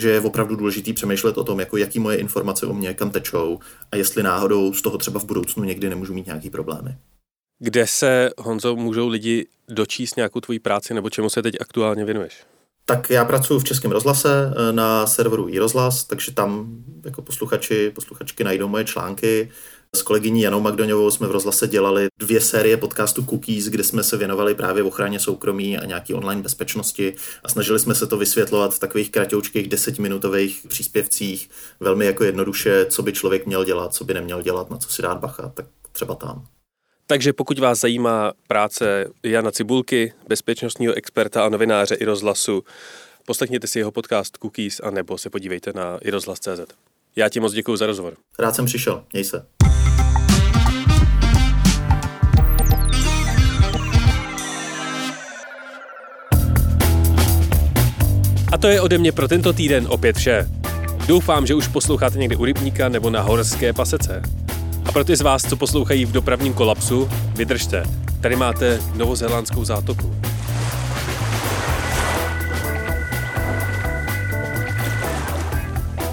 že 0.00 0.10
je 0.10 0.20
opravdu 0.20 0.56
důležitý 0.56 0.92
přemýšlet 0.92 1.38
o 1.38 1.44
tom, 1.44 1.60
jako 1.60 1.76
jaký 1.76 1.98
moje 1.98 2.16
informace 2.16 2.66
o 2.66 2.74
mě 2.74 2.94
kam 2.94 3.10
tečou 3.10 3.58
a 3.92 3.96
jestli 3.96 4.22
náhodou 4.22 4.72
z 4.72 4.82
toho 4.82 4.98
třeba 4.98 5.20
v 5.20 5.24
budoucnu 5.24 5.64
někdy 5.64 5.88
nemůžu 5.88 6.14
mít 6.14 6.26
nějaký 6.26 6.50
problémy. 6.50 6.96
Kde 7.58 7.86
se, 7.86 8.30
Honzo, 8.38 8.76
můžou 8.76 9.08
lidi 9.08 9.46
dočíst 9.68 10.16
nějakou 10.16 10.40
tvoji 10.40 10.58
práci 10.58 10.94
nebo 10.94 11.10
čemu 11.10 11.30
se 11.30 11.42
teď 11.42 11.54
aktuálně 11.60 12.04
věnuješ? 12.04 12.44
Tak 12.86 13.10
já 13.10 13.24
pracuji 13.24 13.58
v 13.58 13.64
Českém 13.64 13.90
rozhlase 13.90 14.52
eh, 14.52 14.72
na 14.72 15.06
serveru 15.06 15.48
iRozhlas, 15.48 16.04
takže 16.04 16.32
tam 16.32 16.66
jako 17.04 17.22
posluchači, 17.22 17.90
posluchačky 17.94 18.44
najdou 18.44 18.68
moje 18.68 18.84
články. 18.84 19.50
S 19.94 20.02
kolegyní 20.02 20.42
Janou 20.42 20.60
Magdoňovou 20.60 21.10
jsme 21.10 21.26
v 21.26 21.30
rozhlase 21.30 21.68
dělali 21.68 22.06
dvě 22.18 22.40
série 22.40 22.76
podcastu 22.76 23.24
Cookies, 23.24 23.66
kde 23.66 23.84
jsme 23.84 24.02
se 24.02 24.16
věnovali 24.16 24.54
právě 24.54 24.82
ochraně 24.82 25.20
soukromí 25.20 25.78
a 25.78 25.84
nějaký 25.84 26.14
online 26.14 26.42
bezpečnosti 26.42 27.14
a 27.44 27.48
snažili 27.48 27.78
jsme 27.78 27.94
se 27.94 28.06
to 28.06 28.16
vysvětlovat 28.16 28.74
v 28.74 28.78
takových 28.78 29.10
kratoučkých 29.10 29.68
desetiminutových 29.68 30.66
příspěvcích, 30.68 31.50
velmi 31.80 32.06
jako 32.06 32.24
jednoduše, 32.24 32.86
co 32.86 33.02
by 33.02 33.12
člověk 33.12 33.46
měl 33.46 33.64
dělat, 33.64 33.94
co 33.94 34.04
by 34.04 34.14
neměl 34.14 34.42
dělat, 34.42 34.70
na 34.70 34.76
co 34.76 34.88
si 34.88 35.02
dát 35.02 35.18
bacha, 35.18 35.48
tak 35.54 35.66
třeba 35.92 36.14
tam. 36.14 36.46
Takže 37.06 37.32
pokud 37.32 37.58
vás 37.58 37.80
zajímá 37.80 38.32
práce 38.48 39.06
Jana 39.22 39.50
Cibulky, 39.50 40.12
bezpečnostního 40.28 40.94
experta 40.94 41.44
a 41.44 41.48
novináře 41.48 41.94
i 41.94 42.04
rozhlasu, 42.04 42.64
poslechněte 43.26 43.66
si 43.66 43.78
jeho 43.78 43.90
podcast 43.90 44.38
Cookies 44.38 44.80
a 44.80 44.90
nebo 44.90 45.18
se 45.18 45.30
podívejte 45.30 45.72
na 45.72 45.98
irozhlas.cz. 46.02 46.74
Já 47.16 47.28
ti 47.28 47.40
moc 47.40 47.52
děkuji 47.52 47.76
za 47.76 47.86
rozhovor. 47.86 48.14
Rád 48.38 48.54
jsem 48.54 48.64
přišel. 48.64 49.04
Měj 49.12 49.24
se. 49.24 49.46
A 58.52 58.58
to 58.58 58.66
je 58.66 58.80
ode 58.80 58.98
mě 58.98 59.12
pro 59.12 59.28
tento 59.28 59.52
týden 59.52 59.86
opět 59.90 60.16
vše. 60.16 60.48
Doufám, 61.06 61.46
že 61.46 61.54
už 61.54 61.68
posloucháte 61.68 62.18
někde 62.18 62.36
u 62.36 62.44
rybníka 62.44 62.88
nebo 62.88 63.10
na 63.10 63.22
horské 63.22 63.72
pasece. 63.72 64.22
A 64.84 64.92
pro 64.92 65.04
ty 65.04 65.16
z 65.16 65.20
vás, 65.20 65.42
co 65.42 65.56
poslouchají 65.56 66.04
v 66.04 66.12
dopravním 66.12 66.54
kolapsu, 66.54 67.08
vydržte. 67.36 67.82
Tady 68.20 68.36
máte 68.36 68.80
novozélandskou 68.94 69.64
zátoku. 69.64 70.14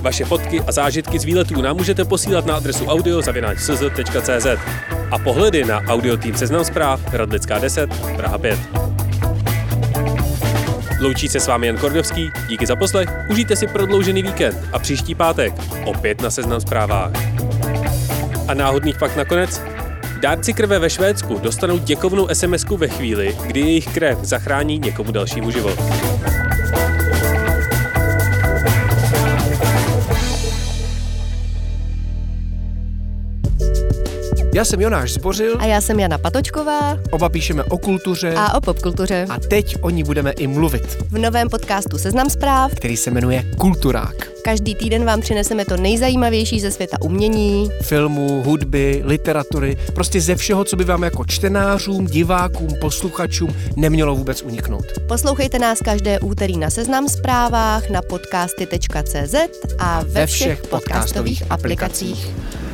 Vaše 0.02 0.26
fotky 0.26 0.62
a 0.62 0.72
zážitky 0.72 1.20
z 1.20 1.24
výletů 1.24 1.62
nám 1.62 1.78
můžete 1.78 2.06
posílat 2.06 2.46
na 2.46 2.56
adresu 2.56 2.86
audiozavináčcz.cz 2.86 4.48
a 5.12 5.18
pohledy 5.18 5.66
na 5.66 5.82
audio 5.82 6.18
tým 6.18 6.38
Seznam 6.38 6.66
zpráv 6.66 7.14
Radlická 7.14 7.60
10, 7.60 7.90
Praha 8.16 8.38
5. 8.38 8.60
Loučí 11.02 11.28
se 11.28 11.40
s 11.40 11.48
vámi 11.48 11.68
Jan 11.68 11.78
Kordovský, 11.78 12.32
díky 12.50 12.66
za 12.66 12.76
poslech, 12.76 13.10
užijte 13.30 13.56
si 13.56 13.68
prodloužený 13.68 14.24
víkend 14.24 14.58
a 14.74 14.80
příští 14.80 15.16
pátek 15.16 15.54
opět 15.86 16.22
na 16.22 16.32
Seznam 16.32 16.62
zprávách. 16.62 17.12
A 18.52 18.54
náhodný 18.54 18.94
fakt 18.94 19.16
nakonec? 19.16 19.62
Dárci 20.20 20.54
krve 20.54 20.80
ve 20.80 20.90
Švédsku 20.90 21.40
dostanou 21.40 21.78
děkovnou 21.78 22.28
sms 22.34 22.66
ve 22.78 22.88
chvíli, 22.88 23.38
kdy 23.48 23.60
jejich 23.60 23.88
krev 23.88 24.18
zachrání 24.22 24.80
někomu 24.80 25.12
dalšímu 25.12 25.52
život. 25.52 25.80
Já 34.54 34.66
jsem 34.66 34.82
Jonáš 34.82 35.14
Zbořil. 35.14 35.58
A 35.60 35.66
já 35.66 35.82
jsem 35.82 36.00
Jana 36.00 36.18
Patočková. 36.18 36.98
Oba 37.12 37.30
píšeme 37.30 37.64
o 37.64 37.78
kultuře. 37.78 38.34
A 38.38 38.54
o 38.58 38.62
popkultuře. 38.62 39.26
A 39.30 39.40
teď 39.40 39.76
o 39.82 39.90
ní 39.90 40.04
budeme 40.04 40.32
i 40.32 40.48
mluvit. 40.48 40.98
V 41.10 41.18
novém 41.18 41.50
podcastu 41.50 41.98
Seznam 41.98 42.30
zpráv, 42.30 42.72
který 42.76 42.98
se 42.98 43.12
jmenuje 43.12 43.44
Kulturák. 43.58 44.32
Každý 44.44 44.76
týden 44.76 45.06
vám 45.06 45.22
přineseme 45.22 45.66
to 45.66 45.78
nejzajímavější 45.78 46.60
ze 46.60 46.72
světa 46.72 46.98
umění, 47.02 47.70
filmu, 47.82 48.44
hudby, 48.44 49.02
literatury, 49.06 49.78
prostě 49.96 50.22
ze 50.22 50.36
všeho, 50.36 50.64
co 50.64 50.76
by 50.76 50.84
vám 50.84 51.04
jako 51.04 51.26
čtenářům, 51.26 52.06
divákům, 52.06 52.70
posluchačům 52.82 53.56
nemělo 53.76 54.16
vůbec 54.16 54.42
uniknout. 54.42 54.86
Poslouchejte 55.08 55.60
nás 55.60 55.80
každé 55.80 56.20
úterý 56.20 56.58
na 56.58 56.70
Seznam 56.70 57.10
zprávách, 57.10 57.90
na 57.90 58.02
podcasty.cz 58.02 59.36
a 59.80 60.00
ve, 60.04 60.10
ve 60.10 60.26
všech, 60.26 60.38
všech 60.38 60.70
podcastových 60.70 61.44
aplikacích. 61.50 62.24
aplikacích. 62.24 62.71